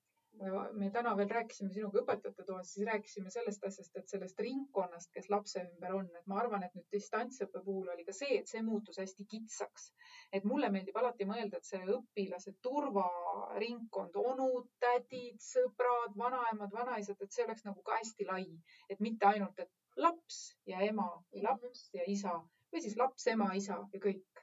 Me 0.72 0.90
täna 0.90 1.12
veel 1.16 1.31
rääkisime 1.31 1.70
sinuga 1.72 2.00
õpetajate 2.02 2.44
toas, 2.46 2.72
siis 2.74 2.87
rääkisime 2.88 3.31
sellest 3.31 3.64
asjast, 3.68 3.96
et 3.96 4.09
sellest 4.12 4.40
ringkonnast, 4.44 5.11
kes 5.14 5.28
lapse 5.33 5.62
ümber 5.62 5.96
on, 5.98 6.09
et 6.18 6.26
ma 6.31 6.38
arvan, 6.42 6.64
et 6.66 6.74
nüüd 6.78 6.88
distantsõppe 6.94 7.62
puhul 7.64 7.90
oli 7.94 8.07
ka 8.09 8.14
see, 8.16 8.38
et 8.38 8.50
see 8.50 8.62
muutus 8.66 8.98
hästi 9.02 9.26
kitsaks. 9.35 9.90
et 10.33 10.44
mulle 10.48 10.70
meeldib 10.72 10.96
alati 10.96 11.26
mõelda, 11.28 11.59
et 11.59 11.68
see 11.68 11.81
õpilase 11.96 12.55
turvaringkond, 12.64 14.16
onud, 14.16 14.70
tädid, 14.81 15.38
sõbrad, 15.44 16.16
vanaemad, 16.16 16.72
vanaisad, 16.72 17.20
et 17.20 17.33
see 17.33 17.44
oleks 17.44 17.66
nagu 17.68 17.83
ka 17.83 17.98
hästi 18.00 18.28
lai, 18.31 18.46
et 18.88 19.00
mitte 19.00 19.28
ainult, 19.28 19.59
et 19.59 19.70
laps 19.96 20.57
ja 20.66 20.81
ema 20.87 21.11
või 21.33 21.44
laps 21.44 21.90
ja 21.94 22.09
isa 22.09 22.38
või 22.72 22.81
siis 22.81 22.96
laps, 22.96 23.26
ema, 23.28 23.50
isa 23.55 23.76
ja 23.92 24.00
kõik 24.00 24.41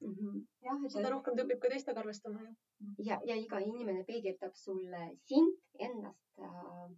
mm. 0.00 0.14
-hmm. 0.14 0.40
jah, 0.66 0.84
et 0.84 0.94
seda 0.96 1.12
rohkem 1.14 1.36
ta 1.36 1.44
õpib 1.46 1.60
ka 1.62 1.72
teistega 1.74 2.02
arvestama 2.04 2.42
ju 2.44 3.06
ja, 3.10 3.20
ja 3.30 3.36
iga 3.44 3.60
inimene 3.64 4.04
peegeldab 4.10 4.54
sulle 4.54 5.02
sind 5.30 5.84
ennast 5.88 6.44
äh,, 6.48 6.88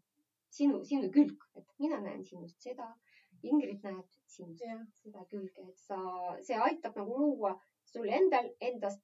sinu, 0.57 0.85
sinu 0.85 1.11
külg, 1.17 1.47
et 1.55 1.67
mina 1.79 2.01
näen 2.01 2.25
sinust 2.25 2.61
seda, 2.69 2.95
Ingrid 3.43 3.85
näeb 3.87 4.09
sinust 4.29 4.65
yeah. 4.65 4.81
seda 5.03 5.23
külge, 5.31 5.63
et 5.69 5.79
sa, 5.79 5.99
see 6.45 6.59
aitab 6.69 6.99
nagu 7.01 7.21
luua 7.23 7.55
sul 7.93 8.09
endal 8.09 8.51
endast 8.61 9.01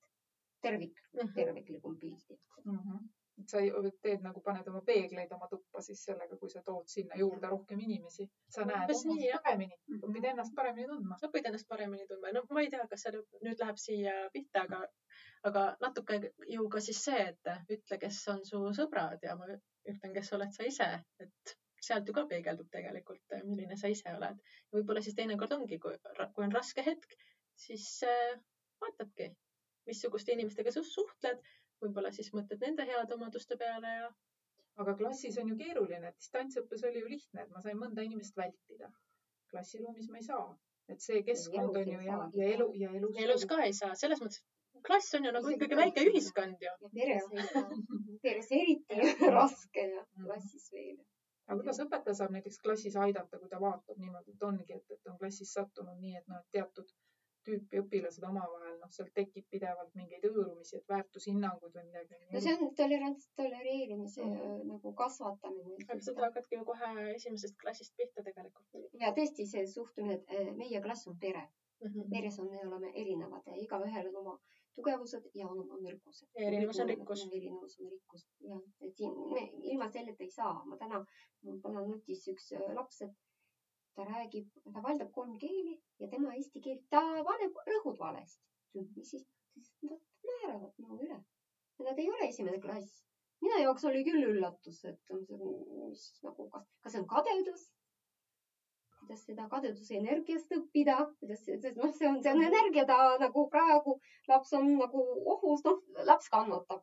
tervik 0.63 0.99
mm, 0.99 1.21
-hmm. 1.21 1.35
terviklikum 1.39 1.97
pildi 2.03 2.39
mm. 2.65 2.77
-hmm 2.79 3.07
et 3.41 3.53
sa 3.53 3.61
teed 4.03 4.23
nagu, 4.25 4.41
paned 4.45 4.69
oma 4.71 4.81
peegleid 4.87 5.33
oma 5.37 5.49
tuppa 5.51 5.83
siis 5.85 6.03
sellega, 6.09 6.39
kui 6.41 6.51
sa 6.53 6.63
tood 6.65 6.89
sinna 6.89 7.19
juurde 7.21 7.51
rohkem 7.53 7.81
inimesi. 7.85 8.29
sa 8.55 8.65
näed 8.69 8.93
nii, 9.11 9.29
paremini, 9.45 9.77
õpid 9.99 10.29
ennast 10.33 10.55
paremini 10.57 10.89
tundma. 10.93 11.19
õpid 11.29 11.51
ennast 11.51 11.69
paremini 11.69 12.07
tundma. 12.09 12.33
no 12.37 12.45
ma 12.51 12.65
ei 12.65 12.73
tea, 12.73 12.87
kas 12.91 13.05
see 13.07 13.21
nüüd 13.45 13.61
läheb 13.65 13.83
siia 13.83 14.17
pihta, 14.33 14.65
aga, 14.65 14.81
aga 15.51 15.67
natuke 15.85 16.21
ju 16.55 16.67
ka 16.73 16.83
siis 16.89 17.03
see, 17.09 17.29
et 17.35 17.77
ütle, 17.79 18.01
kes 18.07 18.23
on 18.33 18.43
su 18.49 18.63
sõbrad 18.81 19.29
ja 19.29 19.37
ma 19.37 19.51
ütlen, 19.53 20.17
kes 20.17 20.33
oled 20.39 20.57
sa 20.57 20.69
ise, 20.71 20.91
et 21.23 21.57
sealt 21.87 22.09
ju 22.09 22.17
ka 22.17 22.25
peegeldub 22.31 22.71
tegelikult, 22.73 23.37
milline 23.45 23.77
sa 23.77 23.93
ise 23.93 24.17
oled. 24.17 24.41
võib-olla 24.75 25.05
siis 25.05 25.17
teinekord 25.19 25.53
ongi, 25.59 25.79
kui, 25.83 25.99
kui 26.35 26.49
on 26.49 26.57
raske 26.57 26.85
hetk, 26.87 27.19
siis 27.67 27.87
äh, 28.09 28.33
vaatadki, 28.83 29.31
missuguste 29.87 30.35
inimestega 30.35 30.73
sa 30.75 30.83
suhtled 30.85 31.45
võib-olla 31.83 32.13
siis 32.15 32.33
mõtled 32.35 32.63
nende 32.65 32.87
heade 32.89 33.17
omaduste 33.17 33.59
peale 33.61 33.93
ja. 33.95 34.11
aga 34.83 34.95
klassis 35.01 35.39
on 35.43 35.53
ju 35.53 35.57
keeruline, 35.61 36.13
et 36.13 36.19
distantsõppes 36.23 36.85
oli 36.89 37.03
ju 37.03 37.13
lihtne, 37.15 37.45
et 37.45 37.55
ma 37.55 37.63
sain 37.65 37.79
mõnda 37.81 38.05
inimest 38.07 38.37
vältida. 38.37 38.91
klassiruumis 39.51 40.11
ma 40.11 40.21
ei 40.21 40.29
saa, 40.29 40.47
et 40.93 41.03
see 41.03 41.23
keskkond 41.27 41.81
on 41.83 41.91
ju 41.95 42.05
ja, 42.09 42.21
ja 42.35 42.53
elu 42.57 42.69
ja 42.83 42.93
elus. 43.01 43.19
elus 43.25 43.49
ka 43.51 43.63
ei 43.65 43.75
saa, 43.81 43.95
selles 43.95 44.23
mõttes, 44.23 44.43
klass 44.87 45.15
on 45.19 45.29
ju 45.29 45.35
nagu 45.39 45.53
ikkagi 45.55 45.79
väike 45.83 46.07
ühiskond 46.11 46.63
ju. 46.69 46.73
peres, 46.95 47.29
peres 48.25 48.51
eriti 48.61 49.13
raske 49.39 49.87
ja 49.87 50.03
mm. 50.03 50.25
klassis 50.25 50.73
veel 50.73 50.97
aga 51.47 51.61
kuidas 51.61 51.81
õpetaja 51.85 52.19
saab 52.19 52.33
näiteks 52.35 52.59
klassis 52.63 52.97
aidata, 52.99 53.39
kui 53.39 53.51
ta 53.51 53.59
vaatab 53.63 53.99
niimoodi, 54.03 54.33
et 54.35 54.47
ongi, 54.49 54.67
et, 54.75 54.97
et 54.97 55.11
on 55.11 55.19
klassis 55.21 55.53
sattunud 55.55 56.01
nii, 56.03 56.17
et 56.21 56.33
noh, 56.33 56.43
teatud 56.55 56.91
tüüpi 57.47 57.81
õpilased 57.83 58.25
omavahel, 58.29 58.75
noh, 58.81 58.91
sealt 58.97 59.13
tekib 59.19 59.47
pidevalt 59.53 59.93
mingeid 59.99 60.25
hõõrumisi, 60.27 60.81
et 60.81 60.89
väärtushinnangud 60.93 61.77
või 61.77 61.85
midagi. 61.89 62.19
no 62.33 62.43
see 62.47 62.57
on 62.57 62.73
tolerants, 62.81 63.29
tolereerimise 63.41 64.25
mm 64.25 64.35
-hmm. 64.39 64.65
nagu 64.73 64.95
kasvatamine. 65.03 66.01
seda 66.09 66.27
hakkadki 66.27 66.59
ju 66.59 66.65
kohe 66.73 66.91
esimesest 67.15 67.59
klassist 67.63 67.97
pihta 68.01 68.27
tegelikult. 68.29 68.83
ja 69.05 69.15
tõesti 69.21 69.47
see 69.53 69.67
suhtumine, 69.77 70.21
et 70.21 70.37
äh, 70.41 70.53
meie 70.63 70.83
klass 70.89 71.07
on 71.13 71.19
pere 71.27 71.45
mm. 71.47 71.89
-hmm. 71.89 72.11
peres 72.11 72.39
on, 72.41 72.51
me 72.51 72.67
oleme 72.69 72.93
erinevad 73.03 73.47
ja 73.47 73.57
igaühel 73.65 74.09
on 74.13 74.17
oma 74.25 74.39
tugevused 74.77 75.31
ja 75.35 75.49
on 75.49 75.61
oma 75.61 75.79
nõrkused. 75.85 76.29
erinevus 76.49 76.81
on 76.81 76.89
rikkus. 76.89 77.27
erinevus 77.33 77.79
on 77.81 77.91
rikkus, 77.91 78.27
jah, 78.49 78.63
et 78.81 78.97
siin 78.97 79.15
me 79.33 79.45
ilma 79.73 79.89
selleta 79.91 80.25
ei 80.25 80.31
saa. 80.31 80.65
ma 80.65 80.77
täna, 80.83 81.05
mul 81.43 81.61
täna 81.69 81.87
nutis 81.87 82.29
üks 82.35 82.53
äh, 82.59 82.75
laps, 82.81 83.03
et 83.03 83.15
ta 83.97 84.05
räägib, 84.05 84.49
ta 84.75 84.83
valdab 84.89 85.13
kolm 85.13 85.39
keeli 85.39 85.79
ja 86.01 86.09
tema 86.13 86.35
eesti 86.37 86.63
keelt, 86.65 86.85
ta 86.93 87.03
paneb 87.29 87.57
rõhud 87.71 87.99
valesti. 88.01 88.43
mis 88.77 89.11
siis, 89.11 89.25
siis 89.55 89.71
nad 89.89 90.01
määravad 90.29 90.73
nagu 90.83 90.99
üle. 91.07 91.19
Nad 91.87 91.99
ei 92.03 92.11
ole 92.11 92.29
esimene 92.29 92.61
klass. 92.61 93.03
minu 93.45 93.61
jaoks 93.63 93.85
oli 93.89 94.03
küll 94.05 94.29
üllatus, 94.31 94.83
et 94.89 95.15
mis 95.15 96.05
nagu, 96.25 96.49
kas, 96.53 96.69
kas 96.85 96.95
see 96.95 97.03
on 97.03 97.09
kadedus? 97.15 97.67
kuidas 99.01 99.23
seda 99.29 99.45
kadeduse 99.53 99.95
energiast 99.99 100.53
õppida, 100.57 100.97
kuidas, 101.21 101.45
noh, 101.77 101.93
see 101.95 102.09
on, 102.09 102.17
see 102.25 102.33
on 102.33 102.43
energia, 102.43 102.87
ta 102.89 102.97
nagu 103.23 103.45
praegu 103.53 103.99
laps 104.33 104.55
on 104.59 104.73
nagu 104.81 105.05
ohus, 105.35 105.63
noh, 105.69 105.83
laps 106.09 106.33
kannatab. 106.33 106.83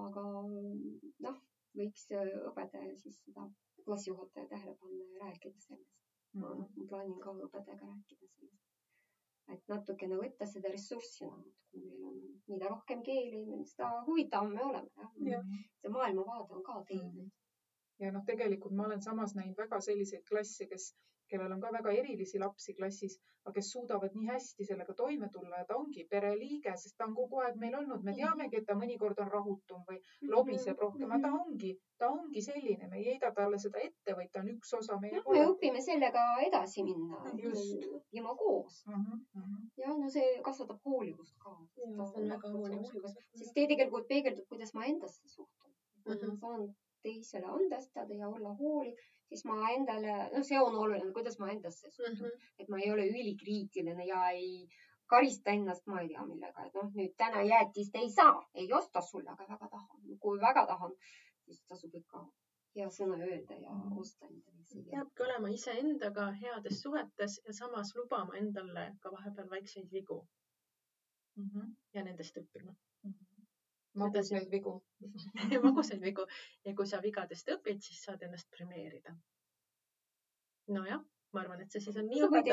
aga 0.00 0.24
noh, 1.28 1.38
võiks 1.78 2.10
õpetaja 2.50 2.96
siis 3.04 3.22
seda 3.22 3.46
klassijuhataja 3.86 4.50
tähele 4.50 4.74
panna 4.82 5.06
ja 5.06 5.28
rääkida 5.28 5.62
sellest 5.68 6.05
mm. 6.36 6.44
-hmm. 6.44 6.76
ma 6.76 6.88
plaanin 6.92 7.18
ka 7.24 7.34
õpetajaga 7.48 7.86
rääkida 7.86 8.28
sellest. 8.34 8.62
et 9.54 9.68
natukene 9.72 10.16
võtta 10.20 10.46
seda 10.52 10.68
ressurssi 10.74 11.26
nagu, 11.26 11.48
et 11.48 11.66
kui 11.70 11.82
meil 11.88 12.04
on, 12.10 12.20
mida 12.52 12.68
rohkem 12.68 13.02
keeli, 13.08 13.42
seda 13.72 13.90
huvitavam 14.06 14.54
me 14.54 14.64
oleme. 14.70 15.10
See 15.80 15.92
maailmavaade 15.98 16.54
on 16.54 16.62
ka 16.70 16.80
teine 16.88 17.12
mm. 17.12 17.18
-hmm. 17.20 17.30
Ja 17.98 18.12
noh, 18.12 18.24
tegelikult 18.26 18.74
ma 18.76 18.86
olen 18.86 19.02
samas 19.02 19.34
näinud 19.34 19.56
väga 19.64 19.80
selliseid 19.80 20.24
klasse, 20.28 20.66
kes 20.72 20.92
kellel 21.30 21.52
on 21.52 21.60
ka 21.60 21.70
väga 21.74 21.92
erilisi 22.00 22.38
lapsi 22.38 22.74
klassis, 22.78 23.16
aga 23.44 23.54
kes 23.56 23.70
suudavad 23.74 24.14
nii 24.14 24.28
hästi 24.28 24.66
sellega 24.68 24.94
toime 24.98 25.28
tulla 25.34 25.60
ja 25.60 25.66
ta 25.68 25.76
ongi 25.78 26.04
pereliige, 26.10 26.74
sest 26.82 26.96
ta 26.98 27.06
on 27.08 27.14
kogu 27.18 27.40
aeg 27.42 27.58
meil 27.62 27.74
olnud, 27.80 28.04
me 28.06 28.14
teamegi, 28.18 28.60
et 28.60 28.66
ta 28.68 28.76
mõnikord 28.78 29.20
on 29.24 29.30
rahutum 29.32 29.82
või 29.88 29.98
mhm. 29.98 30.30
lobiseb 30.34 30.82
rohkem, 30.84 31.10
aga 31.10 31.20
ta 31.24 31.32
mhm. 31.32 31.40
ongi, 31.42 31.72
ta 31.98 32.10
ongi 32.14 32.42
selline, 32.46 32.90
me 32.90 33.00
ei 33.00 33.08
heida 33.10 33.32
talle 33.38 33.60
seda 33.62 33.82
ette, 33.88 34.16
vaid 34.18 34.32
ta 34.32 34.42
on 34.44 34.52
üks 34.54 34.74
osa 34.78 34.98
meie 35.02 35.18
no,. 35.18 35.24
me 35.34 35.44
õpime 35.50 35.82
sellega 35.88 36.24
edasi 36.46 36.86
minna, 36.86 37.22
õppima 37.34 38.36
koos 38.42 38.82
uh. 38.86 38.94
-huh, 38.94 39.20
uh 39.40 39.42
-huh. 39.42 39.68
ja 39.82 39.94
no 39.98 40.10
see 40.10 40.40
kasvatab 40.46 40.82
hoolivust 40.84 41.38
ka. 41.42 41.56
sest 43.34 43.52
see 43.52 43.54
tegelikult 43.62 44.08
peegeldub, 44.08 44.48
kuidas 44.48 44.74
ma 44.74 44.86
endasse 44.86 45.28
suhtun 45.28 45.70
uh. 45.70 46.12
-huh. 46.12 46.36
ma 46.36 46.46
saan 46.46 46.74
teisele 47.06 47.52
andestada 47.58 48.22
ja 48.22 48.28
olla 48.28 48.54
hooliv 48.60 49.04
siis 49.28 49.44
ma 49.48 49.70
endale, 49.74 50.16
noh, 50.32 50.44
see 50.46 50.58
on 50.62 50.76
oluline, 50.82 51.12
kuidas 51.14 51.38
ma 51.42 51.50
endasse 51.52 51.90
suhtun 51.90 52.14
mm, 52.14 52.34
-hmm. 52.34 52.50
et 52.62 52.68
ma 52.72 52.78
ei 52.82 52.90
ole 52.92 53.06
ülikriitiline 53.10 54.06
ja 54.06 54.22
ei 54.30 54.68
karista 55.12 55.50
ennast, 55.50 55.86
ma 55.86 56.00
ei 56.00 56.08
tea 56.08 56.26
millega, 56.26 56.66
et 56.66 56.74
noh, 56.78 56.90
nüüd 57.00 57.14
täna 57.22 57.42
jäätist 57.50 57.94
ei 58.02 58.10
saa, 58.10 58.40
ei 58.54 58.72
osta 58.80 59.02
sulle, 59.10 59.30
aga 59.30 59.48
väga 59.52 59.68
tahan. 59.74 60.18
kui 60.20 60.40
väga 60.40 60.66
tahan, 60.72 60.96
siis 61.44 61.62
tasub 61.68 61.94
ikka 61.94 62.24
hea 62.76 62.88
sõna 62.98 63.18
öelda 63.28 63.58
ja 63.66 63.76
osta 64.00 64.26
endale. 64.26 64.56
peabki 64.90 65.22
olema 65.28 65.52
iseendaga 65.58 66.26
heades 66.40 66.80
suhetes 66.82 67.40
ja 67.46 67.52
samas 67.60 67.94
lubama 67.96 68.36
endale 68.42 68.88
ka 69.00 69.12
vahepeal 69.12 69.50
väikseid 69.50 69.92
vigu 69.92 70.18
mm. 71.36 71.48
-hmm. 71.50 71.74
ja 71.94 72.04
nendest 72.04 72.42
õppima 72.42 72.72
mm. 72.72 73.10
-hmm 73.10 73.36
magusaid 74.00 74.50
vigu 74.50 74.72
magusaid 75.66 76.02
vigu 76.02 76.26
ja 76.64 76.74
kui 76.74 76.86
sa 76.86 77.02
vigadest 77.02 77.50
õpid, 77.56 77.82
siis 77.84 78.04
saad 78.08 78.22
ennast 78.22 78.48
premeerida. 78.50 79.16
nojah, 80.76 81.02
ma 81.32 81.42
arvan, 81.44 81.60
et 81.62 81.70
see 81.70 81.84
siis 81.84 81.98
on 82.00 82.08
nii. 82.10 82.22
sa 82.22 82.30
võid 82.32 82.48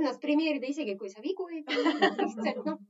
ennast 0.00 0.20
premeerida 0.20 0.68
isegi, 0.70 0.98
kui 1.00 1.10
sa 1.10 1.24
vigu 1.24 1.48
ei 1.48 1.64
tee, 1.66 1.96
lihtsalt 2.20 2.62
noh 2.66 2.84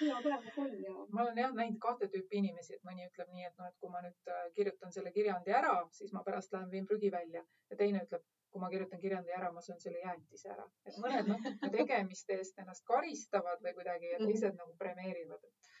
hea 0.00 0.20
päev 0.22 0.58
on 0.62 0.72
ja. 0.82 0.94
ma 1.14 1.22
olen 1.22 1.38
jah 1.40 1.52
näinud 1.54 1.78
kahte 1.82 2.08
tüüpi 2.12 2.40
inimesi, 2.40 2.76
et 2.76 2.86
mõni 2.88 3.06
ütleb 3.06 3.30
nii, 3.32 3.46
et 3.48 3.60
noh, 3.60 3.68
et 3.70 3.76
kui 3.82 3.92
ma 3.92 4.02
nüüd 4.04 4.32
äh, 4.32 4.48
kirjutan 4.56 4.94
selle 4.94 5.12
kirjandi 5.14 5.54
ära, 5.60 5.74
siis 5.98 6.12
ma 6.16 6.24
pärast 6.26 6.54
lähen 6.56 6.72
viin 6.72 6.88
prügi 6.90 7.10
välja 7.14 7.44
ja 7.70 7.78
teine 7.78 8.02
ütleb, 8.06 8.24
kui 8.52 8.62
ma 8.62 8.70
kirjutan 8.72 9.00
kirjandi 9.02 9.34
ära, 9.36 9.52
ma 9.54 9.62
söön 9.64 9.80
selle 9.82 10.02
jäätise 10.02 10.52
ära. 10.54 10.66
et 10.90 10.98
mõned 11.04 11.30
natuke 11.32 11.70
tegemiste 11.78 12.40
eest 12.40 12.58
ennast 12.62 12.84
karistavad 12.90 13.62
või 13.62 13.74
kuidagi 13.78 14.12
ja 14.12 14.18
teised 14.18 14.50
mm 14.50 14.52
-hmm. 14.52 14.62
nagu 14.64 14.76
premeerivad, 14.82 15.44
et 15.44 15.72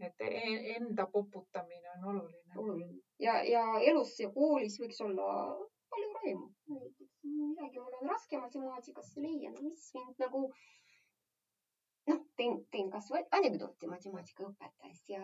et 0.00 0.20
e-, 0.20 0.76
enda 0.76 1.06
poputamine 1.12 1.96
on 1.96 2.08
oluline. 2.12 2.52
oluline 2.56 3.00
ja, 3.22 3.40
ja 3.42 3.64
elus 3.90 4.14
ja 4.20 4.30
koolis 4.34 4.78
võiks 4.82 5.00
olla 5.06 5.26
palju 5.90 6.12
rõõmu. 6.14 6.48
midagi 7.26 7.82
mul 7.82 7.98
on 8.00 8.10
raske 8.12 8.40
matemaatikasse 8.40 9.22
leia, 9.22 9.52
no 9.52 9.68
mis 9.68 9.90
mind 9.94 10.24
nagu 10.24 10.46
noh, 12.10 12.24
teen, 12.38 12.58
teen 12.72 12.90
kasvõi 12.92 13.22
anekdooti 13.38 13.90
matemaatikaõpetajast 13.90 15.14
ja 15.14 15.22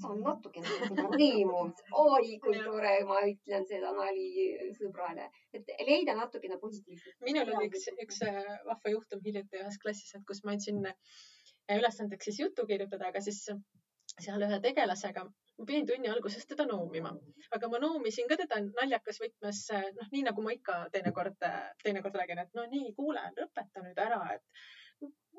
saan 0.00 0.18
mhm. 0.18 0.24
natukene 0.26 0.68
seda 0.68 1.06
rõõmu. 1.08 1.64
oi, 2.04 2.38
kui 2.44 2.60
tore, 2.64 2.92
ma 3.08 3.18
ütlen 3.28 3.66
seda 3.68 3.92
nali 3.96 4.28
sõbrale, 4.78 5.28
et 5.56 5.72
leida 5.88 6.16
natukene 6.18 6.58
positiivset. 6.62 7.18
minul 7.28 7.52
oli 7.56 7.68
üks, 7.70 7.88
üks 8.06 8.22
äh, 8.28 8.40
vahva 8.68 8.94
juhtum 8.96 9.22
hiljuti 9.26 9.60
ühes 9.60 9.78
klassis, 9.82 10.14
et 10.16 10.24
kus 10.28 10.42
ma 10.44 10.56
andsin 10.56 10.80
äh, 10.88 11.20
ülesandeks 11.76 12.30
siis 12.30 12.40
juttu 12.44 12.66
kirjutada, 12.68 13.12
aga 13.12 13.20
siis 13.24 13.44
seal 14.20 14.44
ühe 14.46 14.58
tegelasega, 14.64 15.24
ma 15.58 15.68
pidin 15.68 15.86
tunni 15.88 16.10
alguses 16.12 16.44
teda 16.50 16.66
noomima, 16.68 17.14
aga 17.56 17.70
ma 17.72 17.80
noomisin 17.82 18.28
ka 18.30 18.38
teda 18.40 18.60
naljakas 18.66 19.22
võtmes, 19.22 19.64
noh, 19.96 20.12
nii 20.12 20.26
nagu 20.28 20.44
ma 20.44 20.54
ikka 20.56 20.78
teinekord, 20.92 21.48
teinekord 21.84 22.20
räägin, 22.20 22.44
et 22.44 22.54
no 22.58 22.66
nii, 22.68 22.92
kuule, 22.98 23.24
lõpeta 23.38 23.84
nüüd 23.84 24.00
ära, 24.06 24.22
et 24.36 24.42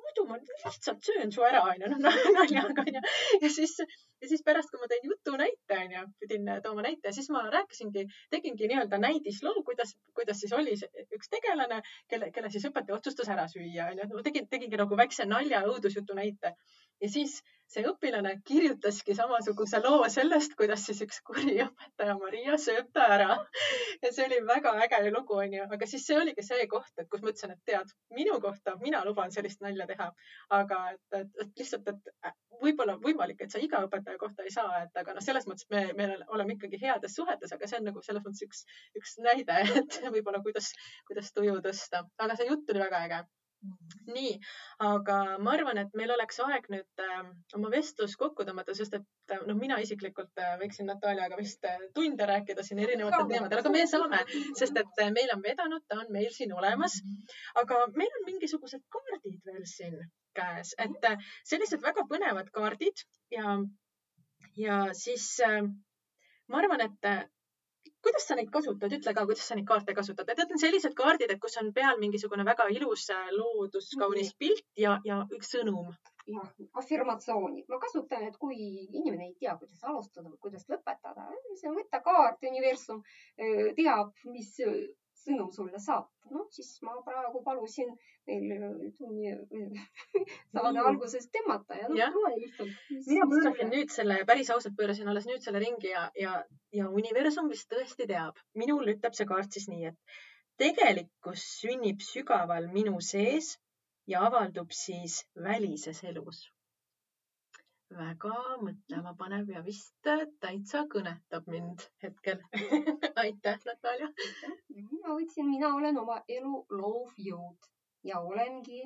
muidu 0.04 0.26
ma 0.28 0.38
lihtsalt 0.40 1.06
söön 1.06 1.32
su 1.32 1.44
ära, 1.48 1.62
onju, 1.72 1.90
noh 1.92 2.02
naljaga 2.38 2.84
onju. 2.84 3.02
ja 3.44 3.50
siis, 3.58 3.76
ja 4.22 4.30
siis 4.32 4.44
pärast, 4.46 4.72
kui 4.72 4.82
ma 4.82 4.90
tõin 4.92 5.08
jutu 5.08 5.36
näite, 5.40 5.80
onju, 5.86 6.04
pidin 6.24 6.50
tooma 6.66 6.86
näite, 6.88 7.14
siis 7.16 7.30
ma 7.34 7.46
rääkisingi, 7.54 8.06
tegingi 8.34 8.70
nii-öelda 8.72 9.00
näidisloo, 9.06 9.64
kuidas, 9.70 9.96
kuidas 10.18 10.42
siis 10.44 10.56
oli 10.60 10.76
üks 11.18 11.32
tegelane, 11.32 11.82
kelle, 12.12 12.32
kelle 12.36 12.52
siis 12.54 12.68
õpetaja 12.72 12.98
otsustas 13.00 13.32
ära 13.36 13.48
süüa, 13.52 13.92
onju. 13.94 14.10
ma 14.18 14.26
tegin, 14.28 14.50
tegingi 14.52 14.82
nagu 14.82 15.00
väikse 15.00 15.30
nalja 15.30 15.64
õudusjutu 15.70 16.18
näite 16.20 16.56
ja 17.02 17.10
siis 17.10 17.40
see 17.72 17.84
õpilane 17.90 18.34
kirjutaski 18.48 19.16
samasuguse 19.18 19.80
loo 19.84 20.08
sellest, 20.12 20.56
kuidas 20.60 20.86
siis 20.88 21.02
üks 21.06 21.20
kuri 21.28 21.56
õpetaja 21.66 22.16
Maria 22.20 22.58
sööb 22.62 22.92
ta 22.94 23.08
ära. 23.16 23.38
ja 24.04 24.12
see 24.12 24.28
oli 24.28 24.40
väga 24.48 24.76
äge 24.86 25.02
lugu, 25.10 25.40
onju, 25.46 25.68
aga 25.76 25.90
siis 25.90 26.06
see 26.08 26.20
oligi 26.20 26.46
see 26.46 26.68
koht, 26.72 26.94
et 26.98 27.10
kus 27.10 27.24
ma 27.24 27.34
ütlesin, 27.34 27.56
et 27.56 27.62
tead, 27.72 27.94
minu 28.18 28.40
kohta 28.44 28.76
mina 28.82 29.04
luban 29.08 29.34
sellist 29.36 29.64
nalja 29.66 29.88
teha, 29.90 30.10
aga 30.60 30.80
et, 30.94 31.20
et, 31.22 31.36
et 31.46 31.62
lihtsalt, 31.64 31.94
et 31.94 32.34
võib-olla 32.64 32.98
võimalik, 33.04 33.44
et 33.44 33.54
sa 33.54 33.62
iga 33.64 33.84
õpetaja 33.88 34.20
kohta 34.22 34.46
ei 34.48 34.54
saa, 34.54 34.84
et 34.86 35.04
aga 35.04 35.16
noh, 35.18 35.26
selles 35.26 35.48
mõttes 35.50 35.68
me, 35.74 35.86
me 35.98 36.10
oleme 36.36 36.58
ikkagi 36.58 36.80
heades 36.82 37.16
suhetes, 37.18 37.54
aga 37.56 37.70
see 37.70 37.82
on 37.82 37.90
nagu 37.92 38.04
selles 38.06 38.26
mõttes 38.26 38.46
üks, 38.48 38.66
üks 39.00 39.18
näide, 39.24 39.62
et 39.82 40.02
võib-olla 40.16 40.44
kuidas, 40.46 40.74
kuidas 41.10 41.32
tuju 41.36 41.58
tõsta, 41.66 42.06
aga 42.26 42.38
see 42.40 42.52
jutt 42.52 42.70
oli 42.74 42.86
väga 42.86 43.08
äge 43.08 43.24
nii, 44.14 44.32
aga 44.84 45.18
ma 45.44 45.54
arvan, 45.58 45.80
et 45.84 45.94
meil 45.98 46.12
oleks 46.16 46.40
aeg 46.44 46.66
nüüd 46.74 47.04
äh, 47.04 47.20
oma 47.58 47.70
vestlus 47.74 48.16
kokku 48.20 48.46
tõmmata, 48.48 48.76
sest 48.78 48.98
et 48.98 49.36
äh, 49.36 49.44
noh, 49.48 49.58
mina 49.60 49.78
isiklikult 49.84 50.42
äh, 50.44 50.56
võiksin 50.62 50.90
Nataljaga 50.92 51.40
vist 51.40 51.64
äh, 51.70 51.78
tunde 51.96 52.28
rääkida 52.30 52.66
siin 52.68 52.82
erinevatel 52.84 53.30
teemadel, 53.32 53.62
aga 53.64 53.74
me 53.74 53.86
saame, 53.90 54.24
sest 54.60 54.82
et 54.82 55.04
äh, 55.06 55.14
meil 55.16 55.32
on 55.36 55.46
vedanud, 55.46 55.86
ta 55.88 56.02
on 56.04 56.12
meil 56.16 56.34
siin 56.36 56.54
olemas. 56.58 57.00
aga 57.62 57.86
meil 57.96 58.20
on 58.20 58.28
mingisugused 58.28 58.84
kaardid 58.92 59.40
veel 59.48 59.64
siin 59.70 59.98
käes, 60.38 60.74
et 60.82 61.08
äh, 61.10 61.32
sellised 61.48 61.82
väga 61.84 62.06
põnevad 62.10 62.52
kaardid 62.56 63.06
ja, 63.32 63.58
ja 64.60 64.80
siis 64.98 65.28
äh, 65.46 65.62
ma 66.50 66.62
arvan, 66.62 66.84
et 66.88 67.10
äh, 67.10 67.24
kuidas 68.04 68.26
sa 68.28 68.38
neid 68.38 68.50
kasutad, 68.54 68.94
ütle 68.98 69.14
ka, 69.16 69.26
kuidas 69.28 69.48
sa 69.50 69.58
neid 69.58 69.68
kaarte 69.68 69.96
kasutad, 69.98 70.30
et 70.30 70.40
need 70.42 70.56
on 70.56 70.64
sellised 70.64 70.96
kaardid, 70.98 71.32
et 71.34 71.42
kus 71.44 71.58
on 71.62 71.72
peal 71.76 72.00
mingisugune 72.02 72.46
väga 72.48 72.68
ilus 72.78 73.06
äh, 73.16 73.30
loodus, 73.38 73.92
kaunis 74.00 74.34
pilt 74.40 74.66
ja, 74.86 74.98
ja 75.08 75.22
üks 75.38 75.54
sõnum. 75.56 75.94
jah, 76.34 76.50
afirmatsioonid. 76.80 77.66
ma 77.70 77.80
kasutan, 77.84 78.28
et 78.30 78.38
kui 78.40 78.58
inimene 78.86 79.30
ei 79.30 79.36
tea, 79.40 79.56
kuidas 79.60 79.84
alustada 79.84 80.30
või 80.30 80.40
kuidas 80.48 80.68
lõpetada, 80.72 81.30
siis 81.50 81.66
võtta 81.80 82.04
kaart, 82.04 82.44
universum 82.52 83.02
äh, 83.04 83.72
teab, 83.80 84.14
mis 84.36 84.54
sõnum 85.24 85.52
sulle 85.56 85.80
saab. 85.80 86.10
noh, 86.34 86.46
siis 86.56 86.70
ma 86.86 86.94
praegu 87.06 87.42
palusin 87.46 87.92
neil 88.28 88.94
tunni 88.98 89.34
saade 90.54 90.84
alguses 90.90 91.28
tõmmata 91.36 91.78
ja 91.80 91.90
noh, 91.92 92.20
loe 92.20 92.34
lihtsalt. 92.40 92.78
mina 92.92 93.28
pöörasin 93.34 93.74
nüüd 93.74 93.94
selle, 93.98 94.20
päris 94.30 94.52
ausalt 94.56 94.78
pöörasin 94.80 95.12
alles 95.14 95.28
nüüd 95.30 95.44
selle 95.46 95.62
ringi 95.64 95.92
ja, 95.92 96.06
ja, 96.20 96.38
ja 96.80 96.90
universum 97.02 97.52
vist 97.52 97.70
tõesti 97.74 98.08
teab. 98.14 98.40
minul 98.64 98.96
ütleb 98.96 99.20
see 99.20 99.30
kaart 99.30 99.60
siis 99.60 99.70
nii, 99.74 99.92
et 99.92 100.18
tegelikkus 100.64 101.46
sünnib 101.60 102.02
sügaval 102.06 102.72
minu 102.80 103.00
sees 103.14 103.56
ja 104.08 104.26
avaldub 104.30 104.74
siis 104.84 105.24
välises 105.50 106.04
elus 106.10 106.46
väga 107.98 108.38
mõtlema 108.62 109.14
panev 109.20 109.50
ja 109.54 109.62
vist 109.66 109.94
täitsa 110.46 110.84
kõnetab 110.94 111.48
mind 111.54 111.86
hetkel 112.04 112.42
aitäh, 113.24 113.60
Natalja. 113.70 114.10
mina 114.70 115.16
võtsin, 115.16 115.50
mina 115.50 115.72
olen 115.78 116.00
oma 116.02 116.20
elu 116.38 116.66
loov 116.82 117.14
jõud 117.28 117.70
ja 118.10 118.20
olengi 118.20 118.84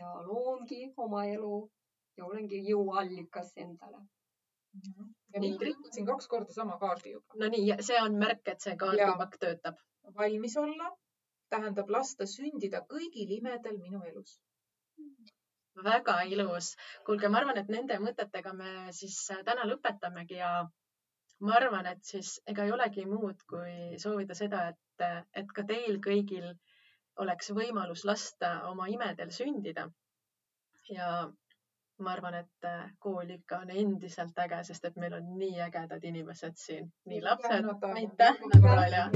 ja 0.00 0.12
loongi 0.26 0.92
oma 0.96 1.24
elu 1.34 1.58
ja 2.16 2.26
olengi 2.26 2.62
jõuallikas 2.68 3.52
endale. 3.56 4.02
Mhm. 4.78 5.06
ja 5.34 5.40
mind 5.42 5.62
rikkusin 5.66 6.06
kaks 6.06 6.28
korda 6.30 6.52
sama 6.54 6.78
kaardi 6.78 7.16
juba. 7.16 7.38
no 7.42 7.48
nii, 7.54 7.72
see 7.86 8.02
on 8.02 8.18
märk, 8.18 8.44
et 8.52 8.60
see 8.60 8.76
kaardipakk 8.76 9.38
töötab. 9.44 9.80
valmis 10.18 10.56
olla 10.56 10.92
tähendab 11.50 11.90
lasta 11.90 12.26
sündida 12.26 12.84
kõigil 12.92 13.32
imedel 13.38 13.78
minu 13.78 14.02
elus 14.12 14.38
väga 15.76 16.22
ilus. 16.22 16.74
kuulge, 17.06 17.28
ma 17.28 17.38
arvan, 17.38 17.58
et 17.58 17.68
nende 17.68 17.98
mõtetega 18.02 18.52
me 18.56 18.92
siis 18.92 19.16
äh, 19.30 19.42
täna 19.46 19.66
lõpetamegi 19.68 20.40
ja 20.40 20.52
ma 21.40 21.54
arvan, 21.56 21.86
et 21.86 22.04
siis 22.04 22.40
ega 22.46 22.64
ei 22.64 22.72
olegi 22.72 23.06
muud, 23.06 23.42
kui 23.48 23.98
soovida 23.98 24.34
seda, 24.34 24.68
et, 24.68 25.26
et 25.34 25.52
ka 25.54 25.64
teil 25.64 26.00
kõigil 26.04 26.50
oleks 27.20 27.50
võimalus 27.56 28.04
lasta 28.04 28.60
oma 28.70 28.88
imedel 28.88 29.30
sündida. 29.30 29.88
ja 30.90 31.30
ma 32.00 32.12
arvan, 32.12 32.34
et 32.34 32.64
äh, 32.64 32.90
kool 32.98 33.30
ikka 33.30 33.60
on 33.64 33.70
endiselt 33.70 34.38
äge, 34.38 34.62
sest 34.64 34.84
et 34.88 34.96
meil 34.96 35.14
on 35.14 35.36
nii 35.38 35.60
ägedad 35.60 36.04
inimesed 36.04 36.56
siin, 36.56 36.92
nii 37.06 37.22
lapsed. 37.22 37.70
aitäh, 37.94 38.40
Natalja. 38.54 39.10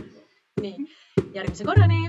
nii, 0.60 0.88
järgmise 1.34 1.64
korrani 1.64 2.02